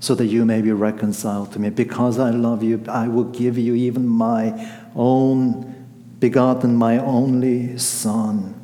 so 0.00 0.14
that 0.14 0.26
you 0.26 0.44
may 0.44 0.62
be 0.62 0.70
reconciled 0.70 1.52
to 1.52 1.58
me. 1.58 1.70
Because 1.70 2.18
I 2.18 2.30
love 2.30 2.62
you, 2.62 2.84
I 2.88 3.08
will 3.08 3.24
give 3.24 3.58
you 3.58 3.74
even 3.74 4.06
my 4.06 4.70
own 4.94 5.74
begotten, 6.20 6.76
my 6.76 6.98
only 6.98 7.76
son. 7.78 8.54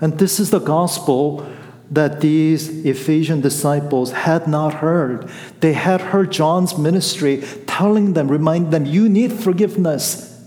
And 0.00 0.18
this 0.18 0.40
is 0.40 0.50
the 0.50 0.58
gospel 0.58 1.46
that 1.92 2.22
these 2.22 2.86
Ephesian 2.86 3.42
disciples 3.42 4.12
had 4.12 4.48
not 4.48 4.72
heard. 4.74 5.30
They 5.60 5.74
had 5.74 6.00
heard 6.00 6.32
John's 6.32 6.78
ministry 6.78 7.44
telling 7.66 8.14
them, 8.14 8.28
reminding 8.28 8.70
them, 8.70 8.86
you 8.86 9.10
need 9.10 9.30
forgiveness, 9.30 10.42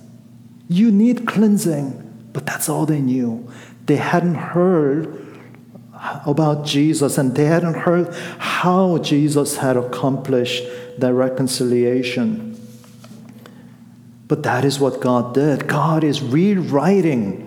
you 0.67 0.89
need 0.91 1.27
cleansing. 1.27 2.01
But 2.33 2.47
that's 2.47 2.67
all 2.67 2.87
they 2.87 2.99
knew. 2.99 3.49
They 3.85 3.97
hadn't 3.97 4.35
heard 4.35 5.21
about 6.25 6.65
Jesus 6.65 7.19
and 7.19 7.35
they 7.35 7.45
hadn't 7.45 7.75
heard 7.75 8.13
how 8.39 8.97
Jesus 8.97 9.57
had 9.57 9.77
accomplished 9.77 10.63
that 10.97 11.13
reconciliation. 11.13 12.59
But 14.27 14.41
that 14.43 14.65
is 14.65 14.79
what 14.79 14.99
God 14.99 15.35
did. 15.35 15.67
God 15.67 16.03
is 16.03 16.23
rewriting 16.23 17.43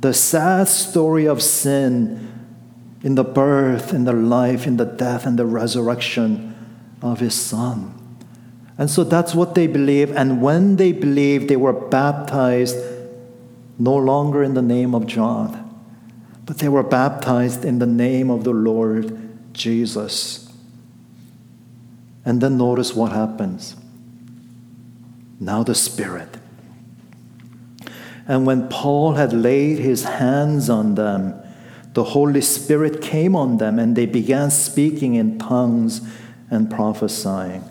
the 0.00 0.14
sad 0.14 0.68
story 0.68 1.26
of 1.26 1.42
sin 1.42 2.35
in 3.02 3.14
the 3.14 3.24
birth, 3.24 3.92
in 3.92 4.04
the 4.04 4.12
life, 4.12 4.66
in 4.66 4.76
the 4.76 4.84
death, 4.84 5.26
and 5.26 5.38
the 5.38 5.46
resurrection 5.46 6.54
of 7.02 7.20
His 7.20 7.34
Son. 7.34 7.92
And 8.78 8.90
so 8.90 9.04
that's 9.04 9.34
what 9.34 9.54
they 9.54 9.66
believe. 9.66 10.14
And 10.14 10.42
when 10.42 10.76
they 10.76 10.92
believed, 10.92 11.48
they 11.48 11.56
were 11.56 11.72
baptized 11.72 12.76
no 13.78 13.96
longer 13.96 14.42
in 14.42 14.54
the 14.54 14.62
name 14.62 14.94
of 14.94 15.06
John, 15.06 15.62
but 16.44 16.58
they 16.58 16.68
were 16.68 16.82
baptized 16.82 17.64
in 17.64 17.78
the 17.78 17.86
name 17.86 18.30
of 18.30 18.44
the 18.44 18.52
Lord 18.52 19.52
Jesus. 19.52 20.50
And 22.24 22.40
then 22.40 22.58
notice 22.58 22.94
what 22.94 23.12
happens. 23.12 23.76
Now 25.38 25.62
the 25.62 25.74
Spirit. 25.74 26.36
And 28.26 28.46
when 28.46 28.68
Paul 28.68 29.12
had 29.12 29.32
laid 29.32 29.78
his 29.78 30.04
hands 30.04 30.68
on 30.68 30.96
them, 30.96 31.40
the 31.96 32.04
Holy 32.04 32.42
Spirit 32.42 33.00
came 33.00 33.34
on 33.34 33.56
them 33.56 33.78
and 33.78 33.96
they 33.96 34.04
began 34.04 34.50
speaking 34.50 35.14
in 35.14 35.38
tongues 35.38 36.02
and 36.50 36.70
prophesying. 36.70 37.64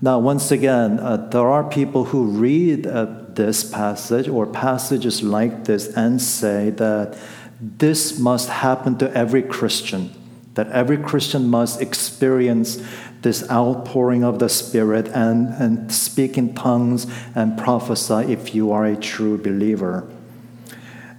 Now, 0.00 0.20
once 0.20 0.52
again, 0.52 1.00
uh, 1.00 1.16
there 1.16 1.48
are 1.48 1.64
people 1.64 2.04
who 2.04 2.26
read 2.26 2.86
uh, 2.86 3.06
this 3.30 3.68
passage 3.68 4.28
or 4.28 4.46
passages 4.46 5.20
like 5.20 5.64
this 5.64 5.88
and 5.96 6.22
say 6.22 6.70
that 6.70 7.18
this 7.60 8.20
must 8.20 8.50
happen 8.50 8.98
to 8.98 9.12
every 9.18 9.42
Christian, 9.42 10.12
that 10.54 10.70
every 10.70 10.96
Christian 10.96 11.48
must 11.48 11.82
experience 11.82 12.80
this 13.22 13.50
outpouring 13.50 14.22
of 14.22 14.38
the 14.38 14.48
Spirit 14.48 15.08
and, 15.08 15.48
and 15.54 15.92
speak 15.92 16.38
in 16.38 16.54
tongues 16.54 17.08
and 17.34 17.58
prophesy 17.58 18.32
if 18.32 18.54
you 18.54 18.70
are 18.70 18.86
a 18.86 18.94
true 18.94 19.36
believer. 19.36 20.08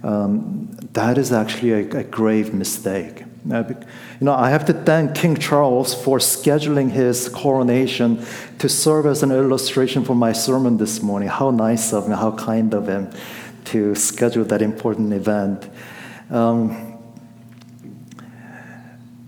Um, 0.02 0.77
that 0.92 1.18
is 1.18 1.32
actually 1.32 1.72
a, 1.72 1.98
a 1.98 2.04
grave 2.04 2.54
mistake. 2.54 3.24
You 3.46 3.86
know, 4.20 4.34
I 4.34 4.50
have 4.50 4.66
to 4.66 4.72
thank 4.72 5.14
King 5.14 5.36
Charles 5.36 5.94
for 5.94 6.18
scheduling 6.18 6.90
his 6.90 7.28
coronation 7.28 8.24
to 8.58 8.68
serve 8.68 9.06
as 9.06 9.22
an 9.22 9.30
illustration 9.30 10.04
for 10.04 10.14
my 10.14 10.32
sermon 10.32 10.76
this 10.76 11.02
morning. 11.02 11.28
How 11.28 11.50
nice 11.50 11.92
of 11.92 12.06
him, 12.06 12.12
how 12.12 12.32
kind 12.32 12.74
of 12.74 12.88
him 12.88 13.10
to 13.66 13.94
schedule 13.94 14.44
that 14.44 14.60
important 14.60 15.12
event. 15.12 15.70
Um, 16.30 16.70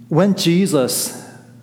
when 0.09 0.35
Jesus 0.35 1.21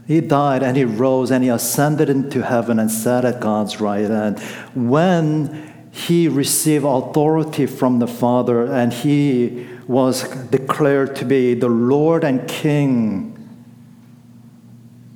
he 0.08 0.22
died 0.22 0.64
and 0.64 0.78
he 0.78 0.86
rose 0.86 1.32
and 1.32 1.44
he 1.44 1.50
ascended 1.50 2.10
into 2.10 2.42
heaven 2.42 2.80
and 2.80 2.90
sat 2.90 3.26
at 3.26 3.42
God's 3.42 3.82
right 3.82 4.10
hand. 4.10 4.40
When 4.74 5.90
he 5.92 6.30
received 6.30 6.86
authority 6.86 7.66
from 7.66 8.00
the 8.00 8.08
Father 8.08 8.72
and 8.72 8.94
he 8.94 9.68
was 9.88 10.24
declared 10.48 11.16
to 11.16 11.26
be 11.26 11.54
the 11.54 11.70
Lord 11.70 12.24
and 12.24 12.48
King 12.48 13.34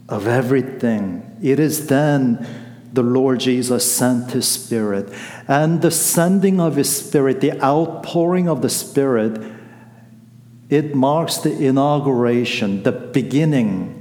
of 0.07 0.27
everything, 0.27 1.37
it 1.41 1.59
is 1.59 1.87
then 1.87 2.45
the 2.93 3.03
Lord 3.03 3.39
Jesus 3.39 3.89
sent 3.89 4.31
his 4.31 4.47
Spirit. 4.47 5.11
And 5.47 5.81
the 5.81 5.91
sending 5.91 6.59
of 6.59 6.75
his 6.75 6.95
Spirit, 6.95 7.39
the 7.39 7.61
outpouring 7.63 8.49
of 8.49 8.61
the 8.61 8.69
Spirit, 8.69 9.41
it 10.69 10.95
marks 10.95 11.37
the 11.37 11.65
inauguration, 11.65 12.83
the 12.83 12.91
beginning 12.91 13.97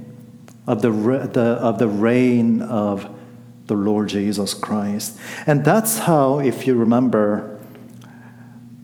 of 0.67 0.81
the, 0.81 0.91
the, 0.91 1.41
of 1.41 1.79
the 1.79 1.87
reign 1.87 2.61
of 2.61 3.09
the 3.67 3.73
Lord 3.73 4.09
Jesus 4.09 4.53
Christ. 4.53 5.17
And 5.47 5.63
that's 5.63 5.99
how, 5.99 6.39
if 6.39 6.67
you 6.67 6.75
remember, 6.75 7.50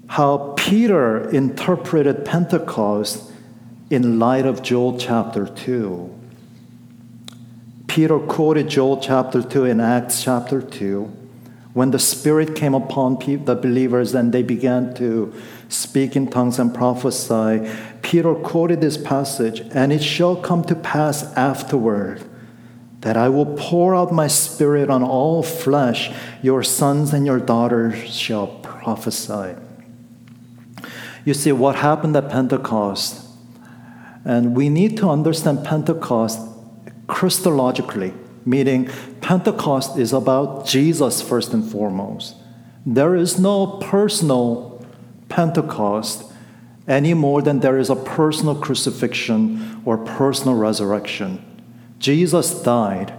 how 0.07 0.53
Peter 0.57 1.29
interpreted 1.29 2.25
Pentecost 2.25 3.31
in 3.89 4.19
light 4.19 4.45
of 4.45 4.61
Joel 4.61 4.97
chapter 4.97 5.45
2. 5.45 6.13
Peter 7.87 8.19
quoted 8.19 8.69
Joel 8.69 8.97
chapter 8.97 9.41
2 9.41 9.65
in 9.65 9.79
Acts 9.79 10.23
chapter 10.23 10.61
2 10.61 11.11
when 11.77 11.91
the 11.91 11.99
Spirit 11.99 12.55
came 12.55 12.73
upon 12.73 13.19
the 13.19 13.53
believers 13.53 14.15
and 14.15 14.33
they 14.33 14.41
began 14.41 14.95
to 14.95 15.31
speak 15.69 16.15
in 16.15 16.27
tongues 16.27 16.57
and 16.57 16.73
prophesy, 16.73 17.69
Peter 18.01 18.33
quoted 18.33 18.81
this 18.81 18.97
passage, 18.97 19.59
and 19.71 19.93
it 19.93 20.01
shall 20.01 20.35
come 20.35 20.63
to 20.63 20.73
pass 20.73 21.31
afterward 21.35 22.23
that 23.01 23.15
I 23.15 23.29
will 23.29 23.45
pour 23.45 23.95
out 23.95 24.11
my 24.11 24.25
spirit 24.25 24.89
on 24.89 25.03
all 25.03 25.43
flesh. 25.43 26.11
Your 26.41 26.63
sons 26.63 27.13
and 27.13 27.27
your 27.27 27.39
daughters 27.39 28.11
shall 28.11 28.47
prophesy. 28.47 29.53
You 31.27 31.33
see, 31.33 31.51
what 31.51 31.75
happened 31.75 32.15
at 32.15 32.29
Pentecost, 32.29 33.21
and 34.23 34.55
we 34.55 34.69
need 34.69 34.95
to 34.99 35.09
understand 35.09 35.65
Pentecost 35.65 36.39
Christologically, 37.07 38.13
meaning 38.45 38.89
Pentecost 39.19 39.97
is 39.97 40.13
about 40.13 40.65
Jesus 40.65 41.21
first 41.21 41.51
and 41.51 41.69
foremost. 41.69 42.33
There 42.85 43.13
is 43.13 43.37
no 43.37 43.67
personal 43.81 44.85
Pentecost 45.27 46.31
any 46.87 47.13
more 47.13 47.41
than 47.41 47.59
there 47.59 47.77
is 47.77 47.89
a 47.89 47.97
personal 47.97 48.55
crucifixion 48.55 49.81
or 49.83 49.97
personal 49.97 50.55
resurrection. 50.55 51.43
Jesus 51.99 52.63
died. 52.63 53.11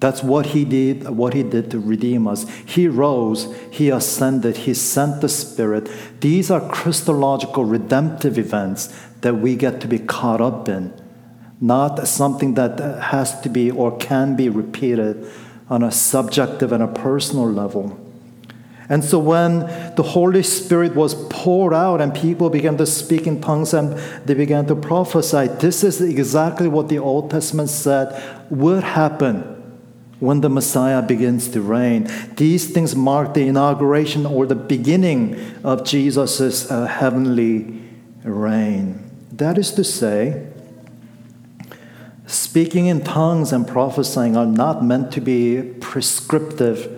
That's 0.00 0.22
what 0.22 0.46
he 0.46 0.64
did, 0.64 1.08
what 1.08 1.34
he 1.34 1.42
did 1.42 1.70
to 1.70 1.78
redeem 1.78 2.26
us. 2.26 2.48
He 2.66 2.88
rose, 2.88 3.54
he 3.70 3.90
ascended, 3.90 4.58
he 4.58 4.74
sent 4.74 5.20
the 5.20 5.28
Spirit. 5.28 5.88
These 6.20 6.50
are 6.50 6.68
Christological 6.68 7.64
redemptive 7.64 8.36
events 8.38 8.94
that 9.20 9.36
we 9.36 9.56
get 9.56 9.80
to 9.80 9.88
be 9.88 9.98
caught 9.98 10.40
up 10.40 10.68
in, 10.68 10.92
not 11.60 12.06
something 12.06 12.54
that 12.54 12.78
has 13.04 13.40
to 13.42 13.48
be 13.48 13.70
or 13.70 13.96
can 13.96 14.36
be 14.36 14.48
repeated 14.48 15.26
on 15.70 15.82
a 15.82 15.90
subjective 15.90 16.72
and 16.72 16.82
a 16.82 16.88
personal 16.88 17.50
level. 17.50 17.98
And 18.90 19.02
so 19.02 19.18
when 19.18 19.60
the 19.94 20.02
Holy 20.02 20.42
Spirit 20.42 20.94
was 20.94 21.14
poured 21.30 21.72
out 21.72 22.02
and 22.02 22.14
people 22.14 22.50
began 22.50 22.76
to 22.76 22.84
speak 22.84 23.26
in 23.26 23.40
tongues 23.40 23.72
and 23.72 23.96
they 24.26 24.34
began 24.34 24.66
to 24.66 24.76
prophesy, 24.76 25.46
this 25.46 25.82
is 25.82 26.02
exactly 26.02 26.68
what 26.68 26.90
the 26.90 26.98
Old 26.98 27.30
Testament 27.30 27.70
said 27.70 28.22
would 28.50 28.84
happen 28.84 29.53
when 30.24 30.40
the 30.40 30.48
Messiah 30.48 31.02
begins 31.02 31.48
to 31.48 31.60
reign. 31.60 32.10
These 32.36 32.72
things 32.72 32.96
mark 32.96 33.34
the 33.34 33.46
inauguration 33.46 34.24
or 34.24 34.46
the 34.46 34.54
beginning 34.54 35.38
of 35.62 35.84
Jesus' 35.84 36.70
uh, 36.70 36.86
heavenly 36.86 37.82
reign. 38.24 39.10
That 39.30 39.58
is 39.58 39.70
to 39.72 39.84
say, 39.84 40.46
speaking 42.26 42.86
in 42.86 43.04
tongues 43.04 43.52
and 43.52 43.68
prophesying 43.68 44.34
are 44.34 44.46
not 44.46 44.82
meant 44.82 45.12
to 45.12 45.20
be 45.20 45.60
prescriptive 45.80 46.90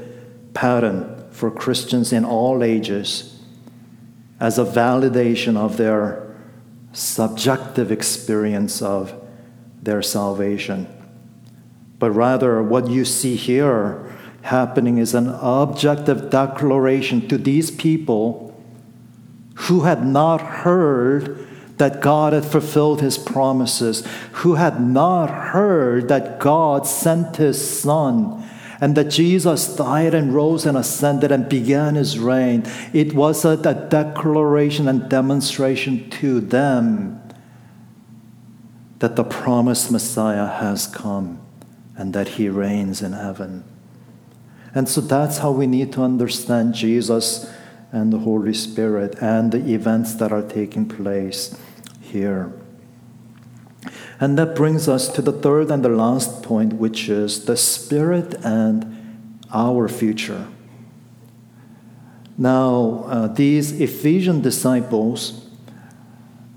pattern 0.54 1.24
for 1.32 1.50
Christians 1.50 2.12
in 2.12 2.24
all 2.24 2.62
ages 2.62 3.42
as 4.38 4.56
a 4.56 4.64
validation 4.64 5.56
of 5.56 5.78
their 5.78 6.32
subjective 6.92 7.90
experience 7.90 8.80
of 8.80 9.12
their 9.82 10.00
salvation. 10.00 10.86
But 11.98 12.10
rather, 12.10 12.62
what 12.62 12.90
you 12.90 13.04
see 13.04 13.36
here 13.36 14.12
happening 14.42 14.98
is 14.98 15.14
an 15.14 15.28
objective 15.28 16.30
declaration 16.30 17.26
to 17.28 17.38
these 17.38 17.70
people 17.70 18.54
who 19.54 19.80
had 19.80 20.06
not 20.06 20.40
heard 20.40 21.46
that 21.78 22.00
God 22.00 22.32
had 22.32 22.44
fulfilled 22.44 23.00
his 23.00 23.18
promises, 23.18 24.06
who 24.32 24.54
had 24.54 24.80
not 24.80 25.28
heard 25.28 26.08
that 26.08 26.38
God 26.38 26.86
sent 26.86 27.36
his 27.36 27.80
Son 27.80 28.42
and 28.80 28.94
that 28.94 29.08
Jesus 29.08 29.74
died 29.74 30.14
and 30.14 30.34
rose 30.34 30.66
and 30.66 30.76
ascended 30.76 31.32
and 31.32 31.48
began 31.48 31.94
his 31.94 32.18
reign. 32.18 32.64
It 32.92 33.14
was 33.14 33.44
a, 33.44 33.50
a 33.50 33.74
declaration 33.74 34.86
and 34.86 35.08
demonstration 35.08 36.10
to 36.10 36.40
them 36.40 37.22
that 38.98 39.16
the 39.16 39.24
promised 39.24 39.90
Messiah 39.90 40.46
has 40.46 40.86
come 40.86 41.45
and 41.96 42.12
that 42.12 42.28
he 42.28 42.48
reigns 42.48 43.02
in 43.02 43.12
heaven. 43.12 43.64
And 44.74 44.88
so 44.88 45.00
that's 45.00 45.38
how 45.38 45.50
we 45.50 45.66
need 45.66 45.92
to 45.94 46.02
understand 46.02 46.74
Jesus 46.74 47.50
and 47.92 48.12
the 48.12 48.18
Holy 48.18 48.52
Spirit 48.52 49.16
and 49.22 49.50
the 49.50 49.72
events 49.72 50.14
that 50.14 50.32
are 50.32 50.42
taking 50.42 50.86
place 50.86 51.58
here. 52.00 52.52
And 54.20 54.38
that 54.38 54.54
brings 54.54 54.88
us 54.88 55.08
to 55.10 55.22
the 55.22 55.32
third 55.32 55.70
and 55.70 55.84
the 55.84 55.88
last 55.88 56.42
point, 56.42 56.74
which 56.74 57.08
is 57.08 57.44
the 57.44 57.56
Spirit 57.56 58.34
and 58.44 59.40
our 59.52 59.88
future. 59.88 60.46
Now, 62.38 63.04
uh, 63.06 63.26
these 63.28 63.80
Ephesian 63.80 64.42
disciples, 64.42 65.48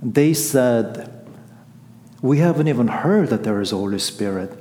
they 0.01 0.33
said, 0.33 1.25
We 2.21 2.39
haven't 2.39 2.67
even 2.67 2.87
heard 2.87 3.29
that 3.29 3.43
there 3.43 3.61
is 3.61 3.71
Holy 3.71 3.99
Spirit. 3.99 4.51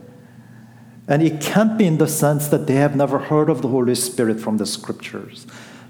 And 1.08 1.22
it 1.22 1.40
can't 1.40 1.78
be 1.78 1.86
in 1.86 1.96
the 1.96 2.06
sense 2.06 2.48
that 2.48 2.66
they 2.66 2.74
have 2.74 2.94
never 2.94 3.18
heard 3.18 3.48
of 3.48 3.62
the 3.62 3.68
Holy 3.68 3.94
Spirit 3.94 4.38
from 4.38 4.58
the 4.58 4.66
scriptures, 4.66 5.46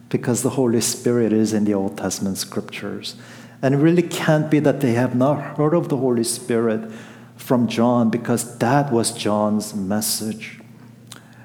because 0.08 0.42
the 0.42 0.50
Holy 0.50 0.80
Spirit 0.80 1.32
is 1.32 1.52
in 1.52 1.64
the 1.64 1.74
Old 1.74 1.98
Testament 1.98 2.38
scriptures. 2.38 3.16
And 3.60 3.74
it 3.74 3.78
really 3.78 4.02
can't 4.02 4.48
be 4.48 4.60
that 4.60 4.80
they 4.80 4.92
have 4.92 5.16
not 5.16 5.56
heard 5.56 5.74
of 5.74 5.88
the 5.88 5.96
Holy 5.96 6.22
Spirit 6.22 6.88
from 7.34 7.66
John, 7.66 8.10
because 8.10 8.58
that 8.58 8.92
was 8.92 9.12
John's 9.12 9.74
message. 9.74 10.60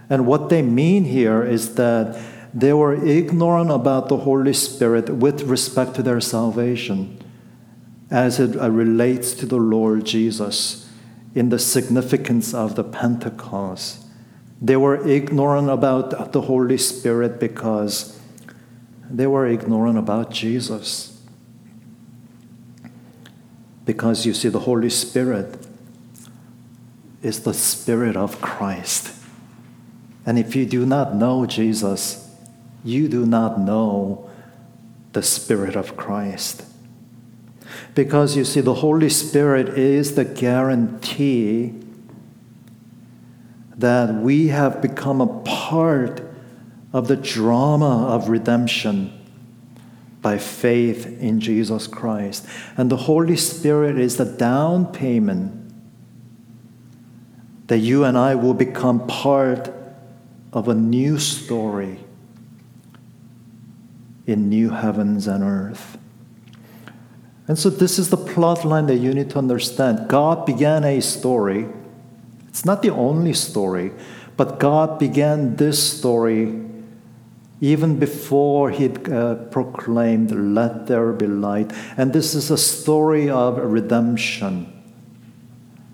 And 0.07 0.27
what 0.27 0.49
they 0.49 0.61
mean 0.61 1.05
here 1.05 1.43
is 1.43 1.73
that 1.75 2.21
they 2.53 2.73
were 2.73 2.93
ignorant 2.93 3.71
about 3.71 4.09
the 4.09 4.17
Holy 4.17 4.53
Spirit 4.53 5.09
with 5.09 5.41
respect 5.43 5.95
to 5.95 6.03
their 6.03 6.21
salvation 6.21 7.19
as 8.11 8.39
it 8.39 8.55
uh, 8.55 8.69
relates 8.69 9.33
to 9.33 9.47
the 9.47 9.57
Lord 9.57 10.05
Jesus 10.05 10.82
in 11.35 11.49
the 11.49 11.59
significance 11.59 12.53
of 12.53 12.75
the 12.75 12.83
Pentecost. 12.83 14.05
They 14.61 14.77
were 14.77 15.05
ignorant 15.07 15.69
about 15.69 16.31
the 16.31 16.41
Holy 16.41 16.77
Spirit 16.77 17.39
because 17.39 18.19
they 19.09 19.27
were 19.27 19.45
ignorant 19.47 19.97
about 19.97 20.31
Jesus. 20.31 21.21
Because 23.85 24.25
you 24.25 24.33
see, 24.33 24.49
the 24.49 24.61
Holy 24.61 24.89
Spirit 24.89 25.67
is 27.21 27.41
the 27.41 27.53
Spirit 27.53 28.15
of 28.15 28.39
Christ. 28.39 29.13
And 30.25 30.39
if 30.39 30.55
you 30.55 30.65
do 30.65 30.85
not 30.85 31.15
know 31.15 31.45
Jesus, 31.45 32.29
you 32.83 33.09
do 33.09 33.25
not 33.25 33.59
know 33.59 34.29
the 35.11 35.23
Spirit 35.23 35.75
of 35.75 35.97
Christ. 35.97 36.63
Because 37.95 38.35
you 38.35 38.45
see, 38.45 38.61
the 38.61 38.75
Holy 38.75 39.09
Spirit 39.09 39.69
is 39.77 40.15
the 40.15 40.25
guarantee 40.25 41.73
that 43.75 44.13
we 44.13 44.47
have 44.47 44.81
become 44.81 45.21
a 45.21 45.41
part 45.43 46.21
of 46.93 47.07
the 47.07 47.15
drama 47.15 48.07
of 48.07 48.29
redemption 48.29 49.11
by 50.21 50.37
faith 50.37 51.05
in 51.19 51.39
Jesus 51.39 51.87
Christ. 51.87 52.47
And 52.77 52.89
the 52.89 52.97
Holy 52.97 53.35
Spirit 53.35 53.99
is 53.99 54.17
the 54.17 54.25
down 54.25 54.91
payment 54.91 55.59
that 57.67 57.79
you 57.79 58.03
and 58.03 58.17
I 58.17 58.35
will 58.35 58.53
become 58.53 59.07
part 59.07 59.73
of 60.53 60.67
a 60.67 60.75
new 60.75 61.17
story 61.17 61.99
in 64.25 64.49
new 64.49 64.69
heavens 64.69 65.27
and 65.27 65.43
earth. 65.43 65.97
And 67.47 67.59
so, 67.59 67.69
this 67.69 67.99
is 67.99 68.09
the 68.09 68.17
plot 68.17 68.63
line 68.63 68.85
that 68.85 68.97
you 68.97 69.13
need 69.13 69.29
to 69.31 69.37
understand. 69.37 70.07
God 70.07 70.45
began 70.45 70.83
a 70.83 71.01
story. 71.01 71.67
It's 72.47 72.63
not 72.63 72.81
the 72.81 72.91
only 72.91 73.33
story, 73.33 73.91
but 74.37 74.59
God 74.59 74.97
began 74.97 75.57
this 75.57 75.97
story 75.97 76.63
even 77.63 77.97
before 77.97 78.71
He 78.71 78.89
uh, 78.89 79.35
proclaimed, 79.35 80.31
Let 80.31 80.87
there 80.87 81.13
be 81.13 81.27
light. 81.27 81.71
And 81.95 82.11
this 82.11 82.35
is 82.35 82.51
a 82.51 82.57
story 82.57 83.29
of 83.29 83.57
redemption. 83.57 84.69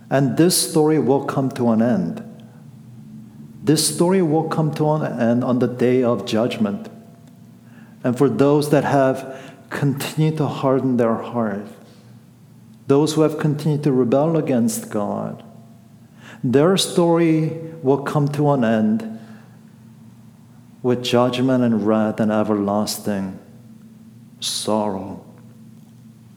And 0.10 0.36
this 0.36 0.70
story 0.70 0.98
will 0.98 1.26
come 1.26 1.50
to 1.52 1.70
an 1.70 1.82
end. 1.82 2.26
This 3.64 3.94
story 3.96 4.24
will 4.24 4.50
come 4.50 4.74
to 4.76 4.90
an 4.94 5.20
end 5.20 5.44
on 5.44 5.60
the 5.60 5.68
day 5.68 6.02
of 6.02 6.26
judgment. 6.26 6.90
And 8.04 8.18
for 8.18 8.30
those 8.30 8.72
that 8.72 8.84
have 8.84 9.49
continued 9.70 10.38
to 10.38 10.48
harden 10.48 10.98
their 10.98 11.16
heart, 11.16 11.68
those 12.88 13.14
who 13.14 13.22
have 13.22 13.38
continued 13.38 13.84
to 13.84 13.92
rebel 13.92 14.38
against 14.38 14.90
God, 14.90 15.44
their 16.44 16.78
story 16.78 17.50
will 17.82 18.02
come 18.02 18.28
to 18.30 18.52
an 18.52 18.64
end 18.64 19.20
with 20.82 21.04
judgment 21.04 21.64
and 21.64 21.86
wrath 21.86 22.20
and 22.20 22.32
everlasting 22.32 23.38
sorrow. 24.40 25.24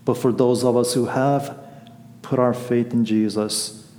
But 0.05 0.15
for 0.15 0.33
those 0.33 0.65
of 0.65 0.77
us 0.77 0.95
who 0.95 1.07
have 1.07 1.59
put 2.23 2.39
our 2.39 2.53
faith 2.53 2.93
in 2.93 3.05
Jesus, 3.05 3.91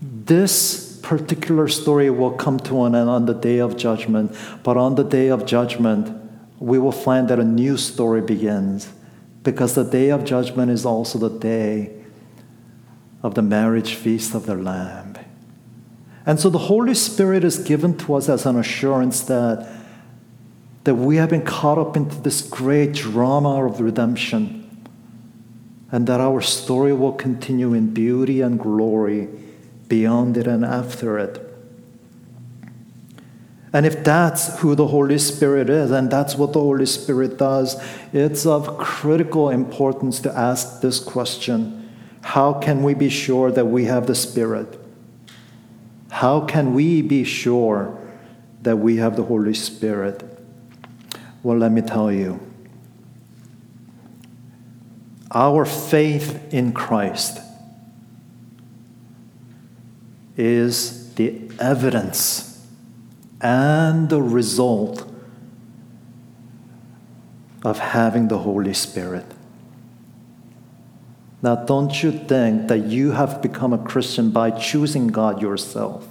this 0.00 0.98
particular 1.02 1.68
story 1.68 2.10
will 2.10 2.32
come 2.32 2.58
to 2.60 2.84
an 2.84 2.94
end 2.94 3.08
on 3.08 3.26
the 3.26 3.34
day 3.34 3.58
of 3.58 3.76
judgment. 3.76 4.34
But 4.62 4.76
on 4.76 4.94
the 4.94 5.04
day 5.04 5.28
of 5.28 5.46
judgment, 5.46 6.25
we 6.58 6.78
will 6.78 6.92
find 6.92 7.28
that 7.28 7.38
a 7.38 7.44
new 7.44 7.76
story 7.76 8.20
begins 8.20 8.92
because 9.42 9.74
the 9.74 9.84
day 9.84 10.10
of 10.10 10.24
judgment 10.24 10.70
is 10.70 10.84
also 10.84 11.18
the 11.18 11.38
day 11.38 11.92
of 13.22 13.34
the 13.34 13.42
marriage 13.42 13.94
feast 13.94 14.34
of 14.34 14.46
the 14.46 14.54
Lamb. 14.54 15.16
And 16.24 16.40
so 16.40 16.50
the 16.50 16.58
Holy 16.58 16.94
Spirit 16.94 17.44
is 17.44 17.58
given 17.58 17.96
to 17.98 18.14
us 18.14 18.28
as 18.28 18.46
an 18.46 18.58
assurance 18.58 19.20
that, 19.22 19.68
that 20.84 20.96
we 20.96 21.16
have 21.16 21.30
been 21.30 21.44
caught 21.44 21.78
up 21.78 21.96
into 21.96 22.16
this 22.16 22.42
great 22.42 22.94
drama 22.94 23.64
of 23.64 23.80
redemption 23.80 24.88
and 25.92 26.06
that 26.08 26.20
our 26.20 26.40
story 26.40 26.92
will 26.92 27.12
continue 27.12 27.72
in 27.72 27.94
beauty 27.94 28.40
and 28.40 28.58
glory 28.58 29.28
beyond 29.88 30.36
it 30.36 30.48
and 30.48 30.64
after 30.64 31.18
it. 31.18 31.45
And 33.72 33.84
if 33.84 34.04
that's 34.04 34.58
who 34.60 34.74
the 34.74 34.86
Holy 34.86 35.18
Spirit 35.18 35.68
is, 35.68 35.90
and 35.90 36.10
that's 36.10 36.36
what 36.36 36.52
the 36.52 36.60
Holy 36.60 36.86
Spirit 36.86 37.36
does, 37.36 37.76
it's 38.12 38.46
of 38.46 38.78
critical 38.78 39.50
importance 39.50 40.20
to 40.20 40.36
ask 40.36 40.80
this 40.80 41.00
question 41.00 41.90
How 42.22 42.54
can 42.54 42.82
we 42.82 42.94
be 42.94 43.08
sure 43.08 43.50
that 43.50 43.66
we 43.66 43.84
have 43.86 44.06
the 44.06 44.14
Spirit? 44.14 44.78
How 46.10 46.40
can 46.40 46.74
we 46.74 47.02
be 47.02 47.24
sure 47.24 47.98
that 48.62 48.76
we 48.76 48.96
have 48.96 49.16
the 49.16 49.24
Holy 49.24 49.54
Spirit? 49.54 50.22
Well, 51.42 51.58
let 51.58 51.72
me 51.72 51.82
tell 51.82 52.10
you. 52.10 52.40
Our 55.32 55.64
faith 55.64 56.52
in 56.52 56.72
Christ 56.72 57.40
is 60.36 61.14
the 61.14 61.50
evidence 61.58 62.55
and 63.40 64.08
the 64.08 64.22
result 64.22 65.10
of 67.64 67.78
having 67.78 68.28
the 68.28 68.38
Holy 68.38 68.74
Spirit. 68.74 69.26
Now, 71.42 71.56
don't 71.56 72.02
you 72.02 72.12
think 72.12 72.68
that 72.68 72.86
you 72.86 73.12
have 73.12 73.42
become 73.42 73.72
a 73.72 73.78
Christian 73.78 74.30
by 74.30 74.50
choosing 74.50 75.08
God 75.08 75.42
yourself? 75.42 76.08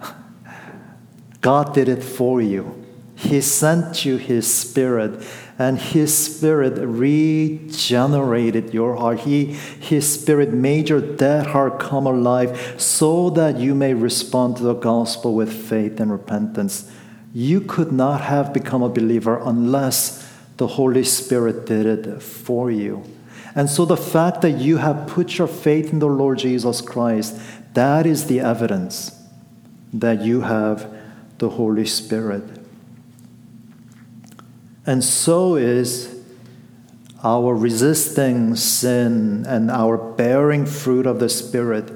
God 1.40 1.74
did 1.74 1.88
it 1.88 2.02
for 2.02 2.40
you. 2.40 2.83
He 3.24 3.40
sent 3.40 4.04
you 4.04 4.16
His 4.16 4.52
Spirit, 4.52 5.26
and 5.58 5.78
His 5.78 6.16
Spirit 6.16 6.74
regenerated 6.78 8.74
your 8.74 8.96
heart. 8.96 9.20
He, 9.20 9.46
His 9.54 10.20
Spirit 10.20 10.52
made 10.52 10.88
your 10.88 11.00
dead 11.00 11.46
heart 11.46 11.80
come 11.80 12.06
alive 12.06 12.74
so 12.76 13.30
that 13.30 13.58
you 13.58 13.74
may 13.74 13.94
respond 13.94 14.58
to 14.58 14.62
the 14.62 14.74
gospel 14.74 15.34
with 15.34 15.52
faith 15.52 16.00
and 16.00 16.12
repentance. 16.12 16.90
You 17.32 17.60
could 17.60 17.92
not 17.92 18.20
have 18.20 18.52
become 18.52 18.82
a 18.82 18.88
believer 18.88 19.40
unless 19.42 20.30
the 20.56 20.66
Holy 20.66 21.04
Spirit 21.04 21.66
did 21.66 21.86
it 21.86 22.22
for 22.22 22.70
you. 22.70 23.02
And 23.56 23.70
so 23.70 23.84
the 23.84 23.96
fact 23.96 24.42
that 24.42 24.58
you 24.58 24.78
have 24.78 25.06
put 25.08 25.38
your 25.38 25.48
faith 25.48 25.92
in 25.92 25.98
the 25.98 26.06
Lord 26.06 26.38
Jesus 26.38 26.80
Christ, 26.80 27.40
that 27.74 28.06
is 28.06 28.26
the 28.26 28.40
evidence 28.40 29.20
that 29.92 30.22
you 30.22 30.42
have 30.42 30.92
the 31.38 31.50
Holy 31.50 31.86
Spirit. 31.86 32.42
And 34.86 35.02
so 35.02 35.56
is 35.56 36.14
our 37.22 37.54
resisting 37.54 38.54
sin 38.54 39.46
and 39.46 39.70
our 39.70 39.96
bearing 39.96 40.66
fruit 40.66 41.06
of 41.06 41.18
the 41.20 41.28
Spirit. 41.28 41.90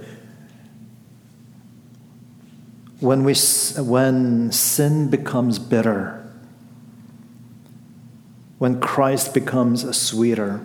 When, 3.00 3.24
we, 3.24 3.34
when 3.76 4.50
sin 4.50 5.10
becomes 5.10 5.58
bitter, 5.58 6.14
when 8.56 8.80
Christ 8.80 9.34
becomes 9.34 9.96
sweeter, 9.96 10.64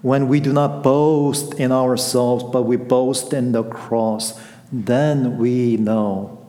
when 0.00 0.26
we 0.26 0.40
do 0.40 0.52
not 0.52 0.82
boast 0.82 1.54
in 1.54 1.70
ourselves, 1.70 2.42
but 2.44 2.62
we 2.62 2.76
boast 2.76 3.32
in 3.32 3.52
the 3.52 3.62
cross, 3.62 4.40
then 4.72 5.38
we 5.38 5.76
know 5.76 6.41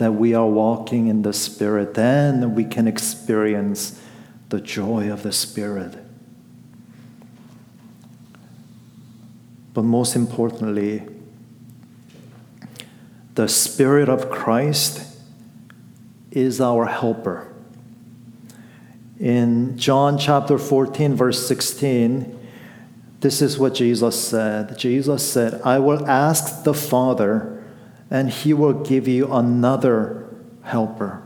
that 0.00 0.12
we 0.12 0.32
are 0.32 0.46
walking 0.46 1.08
in 1.08 1.20
the 1.20 1.32
Spirit, 1.34 1.92
then 1.92 2.54
we 2.54 2.64
can 2.64 2.88
experience 2.88 4.00
the 4.48 4.58
joy 4.58 5.12
of 5.12 5.22
the 5.22 5.30
Spirit. 5.30 5.94
But 9.74 9.82
most 9.82 10.16
importantly, 10.16 11.02
the 13.34 13.46
Spirit 13.46 14.08
of 14.08 14.30
Christ 14.30 15.06
is 16.30 16.62
our 16.62 16.86
helper. 16.86 17.52
In 19.18 19.76
John 19.76 20.16
chapter 20.16 20.56
14, 20.56 21.14
verse 21.14 21.46
16, 21.46 22.38
this 23.20 23.42
is 23.42 23.58
what 23.58 23.74
Jesus 23.74 24.18
said. 24.18 24.78
Jesus 24.78 25.30
said, 25.30 25.60
I 25.62 25.78
will 25.78 26.08
ask 26.08 26.64
the 26.64 26.72
Father, 26.72 27.59
and 28.10 28.28
he 28.28 28.52
will 28.52 28.72
give 28.72 29.06
you 29.06 29.32
another 29.32 30.28
helper. 30.62 31.22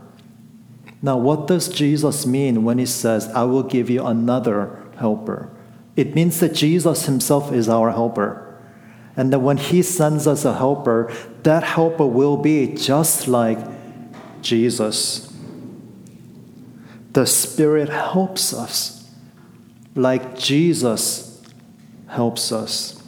Now, 1.01 1.17
what 1.17 1.47
does 1.47 1.67
Jesus 1.67 2.25
mean 2.25 2.63
when 2.63 2.77
he 2.77 2.85
says, 2.85 3.27
I 3.29 3.43
will 3.43 3.63
give 3.63 3.89
you 3.89 4.05
another 4.05 4.83
helper? 4.97 5.49
It 5.95 6.15
means 6.15 6.39
that 6.39 6.53
Jesus 6.53 7.05
himself 7.05 7.51
is 7.51 7.69
our 7.69 7.91
helper. 7.91 8.41
And 9.17 9.31
that 9.31 9.39
when 9.39 9.57
he 9.57 9.81
sends 9.81 10.27
us 10.27 10.45
a 10.45 10.55
helper, 10.55 11.11
that 11.43 11.63
helper 11.63 12.05
will 12.05 12.37
be 12.37 12.73
just 12.73 13.27
like 13.27 13.59
Jesus. 14.41 15.31
The 17.13 17.25
Spirit 17.25 17.89
helps 17.89 18.53
us 18.53 18.95
like 19.95 20.37
Jesus 20.37 21.41
helps 22.07 22.51
us. 22.51 23.01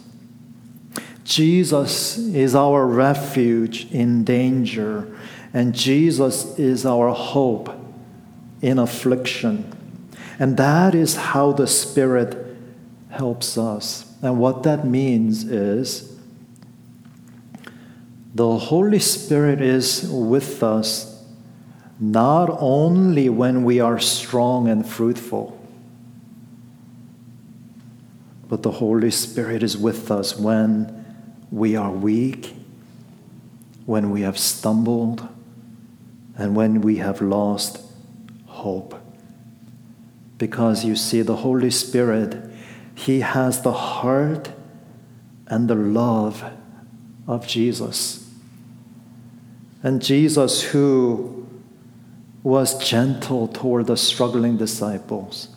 Jesus 1.28 2.16
is 2.16 2.54
our 2.54 2.86
refuge 2.86 3.92
in 3.92 4.24
danger, 4.24 5.14
and 5.52 5.74
Jesus 5.74 6.58
is 6.58 6.86
our 6.86 7.10
hope 7.10 7.68
in 8.62 8.78
affliction. 8.78 9.70
And 10.38 10.56
that 10.56 10.94
is 10.94 11.16
how 11.16 11.52
the 11.52 11.66
Spirit 11.66 12.56
helps 13.10 13.58
us. 13.58 14.10
And 14.22 14.40
what 14.40 14.62
that 14.62 14.86
means 14.86 15.44
is 15.44 16.18
the 18.34 18.56
Holy 18.56 18.98
Spirit 18.98 19.60
is 19.60 20.08
with 20.10 20.62
us 20.62 21.22
not 22.00 22.48
only 22.58 23.28
when 23.28 23.64
we 23.64 23.80
are 23.80 23.98
strong 23.98 24.66
and 24.66 24.88
fruitful, 24.88 25.60
but 28.48 28.62
the 28.62 28.70
Holy 28.70 29.10
Spirit 29.10 29.62
is 29.62 29.76
with 29.76 30.10
us 30.10 30.34
when 30.34 30.97
we 31.50 31.76
are 31.76 31.90
weak, 31.90 32.54
when 33.86 34.10
we 34.10 34.22
have 34.22 34.38
stumbled, 34.38 35.26
and 36.36 36.54
when 36.54 36.80
we 36.80 36.96
have 36.96 37.20
lost 37.20 37.80
hope. 38.46 38.94
Because 40.36 40.84
you 40.84 40.94
see, 40.94 41.22
the 41.22 41.36
Holy 41.36 41.70
Spirit 41.70 42.48
he 42.98 43.20
has 43.20 43.62
the 43.62 43.72
heart 43.72 44.50
and 45.46 45.70
the 45.70 45.76
love 45.76 46.44
of 47.28 47.46
Jesus. 47.46 48.28
And 49.84 50.02
Jesus, 50.02 50.62
who 50.62 51.46
was 52.42 52.76
gentle 52.84 53.46
toward 53.46 53.86
the 53.86 53.96
struggling 53.96 54.56
disciples. 54.56 55.48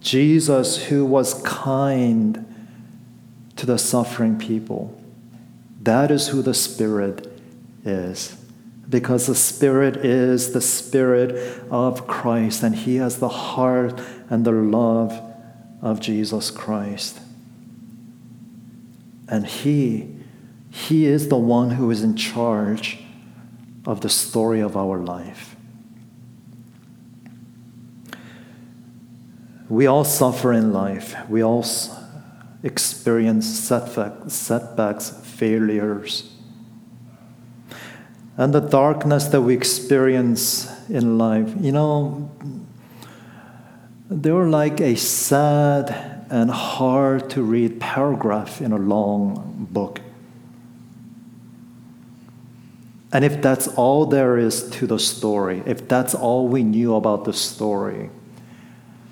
Jesus, 0.00 0.84
who 0.84 1.06
was 1.06 1.40
kind 1.42 2.53
to 3.64 3.72
the 3.72 3.78
suffering 3.78 4.38
people. 4.38 5.00
That 5.80 6.10
is 6.10 6.28
who 6.28 6.42
the 6.42 6.52
Spirit 6.52 7.26
is 7.82 8.36
because 8.88 9.26
the 9.26 9.34
Spirit 9.34 9.96
is 9.96 10.52
the 10.52 10.60
Spirit 10.60 11.62
of 11.70 12.06
Christ, 12.06 12.62
and 12.62 12.74
He 12.74 12.96
has 12.96 13.18
the 13.18 13.30
heart 13.30 13.98
and 14.28 14.44
the 14.44 14.52
love 14.52 15.18
of 15.80 16.00
Jesus 16.00 16.50
Christ. 16.50 17.18
And 19.28 19.46
He, 19.46 20.14
He 20.70 21.06
is 21.06 21.28
the 21.28 21.36
one 21.36 21.70
who 21.70 21.90
is 21.90 22.02
in 22.02 22.16
charge 22.16 22.98
of 23.86 24.02
the 24.02 24.10
story 24.10 24.60
of 24.60 24.76
our 24.76 24.98
life. 24.98 25.56
We 29.70 29.86
all 29.86 30.04
suffer 30.04 30.52
in 30.52 30.74
life. 30.74 31.16
We 31.30 31.42
all 31.42 31.62
experience 32.64 33.46
setbacks, 33.46 35.10
failures 35.22 36.34
and 38.36 38.52
the 38.52 38.60
darkness 38.60 39.26
that 39.26 39.40
we 39.42 39.54
experience 39.54 40.68
in 40.88 41.18
life. 41.18 41.52
You 41.60 41.72
know, 41.72 42.30
they're 44.10 44.48
like 44.48 44.80
a 44.80 44.96
sad 44.96 46.26
and 46.30 46.50
hard 46.50 47.30
to 47.30 47.42
read 47.42 47.80
paragraph 47.80 48.60
in 48.60 48.72
a 48.72 48.78
long 48.78 49.68
book. 49.70 50.00
And 53.12 53.24
if 53.24 53.40
that's 53.40 53.68
all 53.68 54.06
there 54.06 54.36
is 54.36 54.68
to 54.70 54.88
the 54.88 54.98
story, 54.98 55.62
if 55.66 55.86
that's 55.86 56.14
all 56.14 56.48
we 56.48 56.64
knew 56.64 56.96
about 56.96 57.24
the 57.24 57.32
story, 57.32 58.10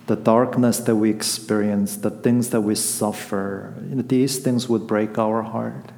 the 0.06 0.16
darkness 0.16 0.80
that 0.80 0.96
we 0.96 1.10
experience, 1.10 1.96
the 1.96 2.10
things 2.10 2.50
that 2.50 2.62
we 2.62 2.74
suffer, 2.74 3.74
you 3.88 3.96
know, 3.96 4.02
these 4.02 4.38
things 4.38 4.68
would 4.68 4.86
break 4.86 5.18
our 5.18 5.42
heart. 5.42 5.92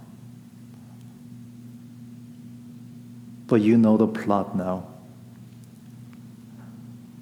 But 3.47 3.57
you 3.57 3.77
know 3.77 3.97
the 3.97 4.07
plot 4.07 4.57
now. 4.57 4.87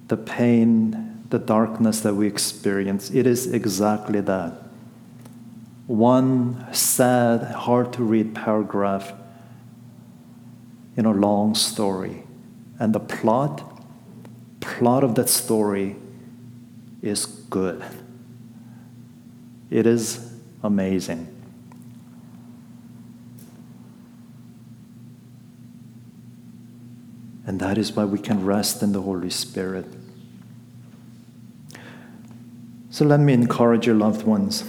The 0.08 0.16
pain, 0.16 1.24
the 1.30 1.38
darkness 1.38 2.00
that 2.00 2.14
we 2.14 2.26
experience, 2.26 3.10
it 3.10 3.26
is 3.26 3.52
exactly 3.52 4.20
that. 4.20 4.54
One 5.86 6.72
sad, 6.72 7.42
hard 7.52 7.92
to 7.94 8.02
read 8.02 8.34
paragraph 8.34 9.12
in 10.96 11.06
a 11.06 11.12
long 11.12 11.54
story. 11.54 12.24
And 12.78 12.94
the 12.94 13.00
plot, 13.00 13.82
plot 14.60 15.04
of 15.04 15.14
that 15.14 15.28
story 15.28 15.96
is 17.02 17.26
good. 17.26 17.84
It 19.70 19.86
is 19.86 20.32
amazing. 20.62 21.28
And 27.44 27.58
that 27.60 27.76
is 27.76 27.92
why 27.92 28.04
we 28.04 28.18
can 28.18 28.44
rest 28.44 28.82
in 28.82 28.92
the 28.92 29.02
Holy 29.02 29.30
Spirit. 29.30 29.86
So 32.90 33.04
let 33.04 33.20
me 33.20 33.32
encourage 33.32 33.86
your 33.86 33.96
loved 33.96 34.26
ones. 34.26 34.64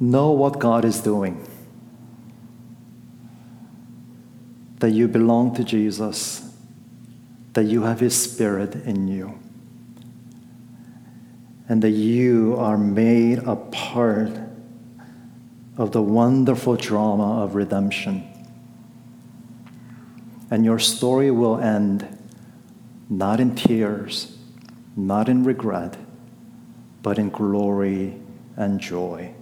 Know 0.00 0.32
what 0.32 0.58
God 0.58 0.84
is 0.84 1.00
doing. 1.00 1.46
That 4.80 4.90
you 4.90 5.08
belong 5.08 5.54
to 5.54 5.64
Jesus, 5.64 6.45
that 7.56 7.64
you 7.64 7.84
have 7.84 8.00
His 8.00 8.14
Spirit 8.14 8.74
in 8.84 9.08
you, 9.08 9.38
and 11.70 11.80
that 11.80 11.90
you 11.90 12.54
are 12.58 12.76
made 12.76 13.38
a 13.38 13.56
part 13.56 14.30
of 15.78 15.90
the 15.92 16.02
wonderful 16.02 16.76
drama 16.76 17.42
of 17.42 17.54
redemption. 17.54 18.24
And 20.50 20.66
your 20.66 20.78
story 20.78 21.30
will 21.30 21.58
end 21.58 22.06
not 23.08 23.40
in 23.40 23.54
tears, 23.54 24.36
not 24.94 25.26
in 25.30 25.42
regret, 25.42 25.96
but 27.02 27.18
in 27.18 27.30
glory 27.30 28.20
and 28.54 28.78
joy. 28.78 29.32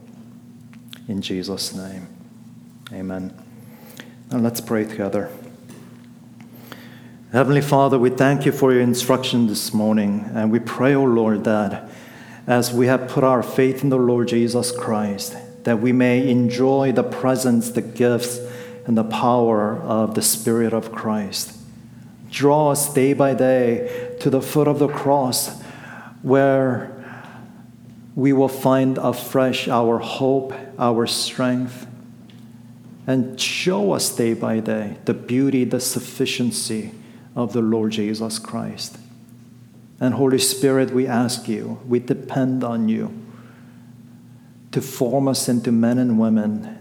In 1.09 1.21
Jesus' 1.21 1.75
name, 1.75 2.07
amen. 2.93 3.37
Now 4.31 4.39
let's 4.39 4.61
pray 4.61 4.85
together. 4.85 5.33
Heavenly 7.35 7.63
Father, 7.63 7.99
we 7.99 8.11
thank 8.11 8.47
you 8.47 8.53
for 8.53 8.73
your 8.73 8.83
instruction 8.83 9.49
this 9.49 9.75
morning, 9.75 10.31
and 10.35 10.53
we 10.53 10.61
pray, 10.61 10.95
O 10.95 11.01
oh 11.01 11.05
Lord, 11.05 11.43
that 11.43 11.91
as 12.47 12.73
we 12.73 12.87
have 12.87 13.09
put 13.09 13.25
our 13.25 13.43
faith 13.43 13.83
in 13.83 13.89
the 13.89 13.99
Lord 13.99 14.29
Jesus 14.29 14.71
Christ, 14.71 15.37
that 15.65 15.81
we 15.81 15.91
may 15.91 16.31
enjoy 16.31 16.93
the 16.93 17.03
presence, 17.03 17.73
the 17.73 17.83
gifts, 17.83 18.39
and 18.87 18.97
the 18.97 19.03
power 19.03 19.77
of 19.79 20.15
the 20.15 20.23
Spirit 20.23 20.73
of 20.73 20.93
Christ. 20.93 21.59
Draw 22.31 22.71
us 22.71 22.95
day 22.95 23.15
by 23.15 23.35
day 23.35 24.17
to 24.21 24.31
the 24.31 24.41
foot 24.41 24.69
of 24.69 24.79
the 24.79 24.87
cross 24.87 25.61
where 26.23 26.93
we 28.15 28.33
will 28.33 28.47
find 28.47 28.97
afresh 28.97 29.67
our 29.67 29.99
hope, 29.99 30.55
our 30.79 31.05
strength, 31.09 31.85
and 33.09 33.41
show 33.41 33.91
us 33.91 34.15
day 34.15 34.35
by 34.35 34.61
day 34.61 34.99
the 35.05 35.15
beauty, 35.15 35.65
the 35.65 35.81
sufficiency 35.81 36.93
of 37.35 37.53
the 37.53 37.63
Lord 37.63 37.93
Jesus 37.93 38.39
Christ. 38.39 38.99
And 40.01 40.15
Holy 40.15 40.39
Spirit, 40.39 40.91
we 40.91 41.07
ask 41.07 41.49
you, 41.49 41.81
we 41.87 41.99
depend 41.99 42.65
on 42.65 42.89
you 42.89 43.23
to 44.73 44.81
form 44.81 45.29
us 45.29 45.49
into 45.49 45.71
men 45.71 45.99
and 45.99 46.19
women 46.19 46.81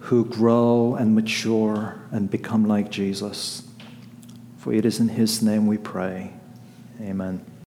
who 0.00 0.24
grow 0.24 0.96
and 0.96 1.14
mature 1.14 2.00
and 2.10 2.28
become 2.28 2.66
like 2.66 2.90
Jesus. 2.90 3.68
For 4.58 4.72
it 4.72 4.84
is 4.84 4.98
in 4.98 5.08
His 5.08 5.42
name 5.42 5.66
we 5.66 5.78
pray. 5.78 6.32
Amen. 7.00 7.51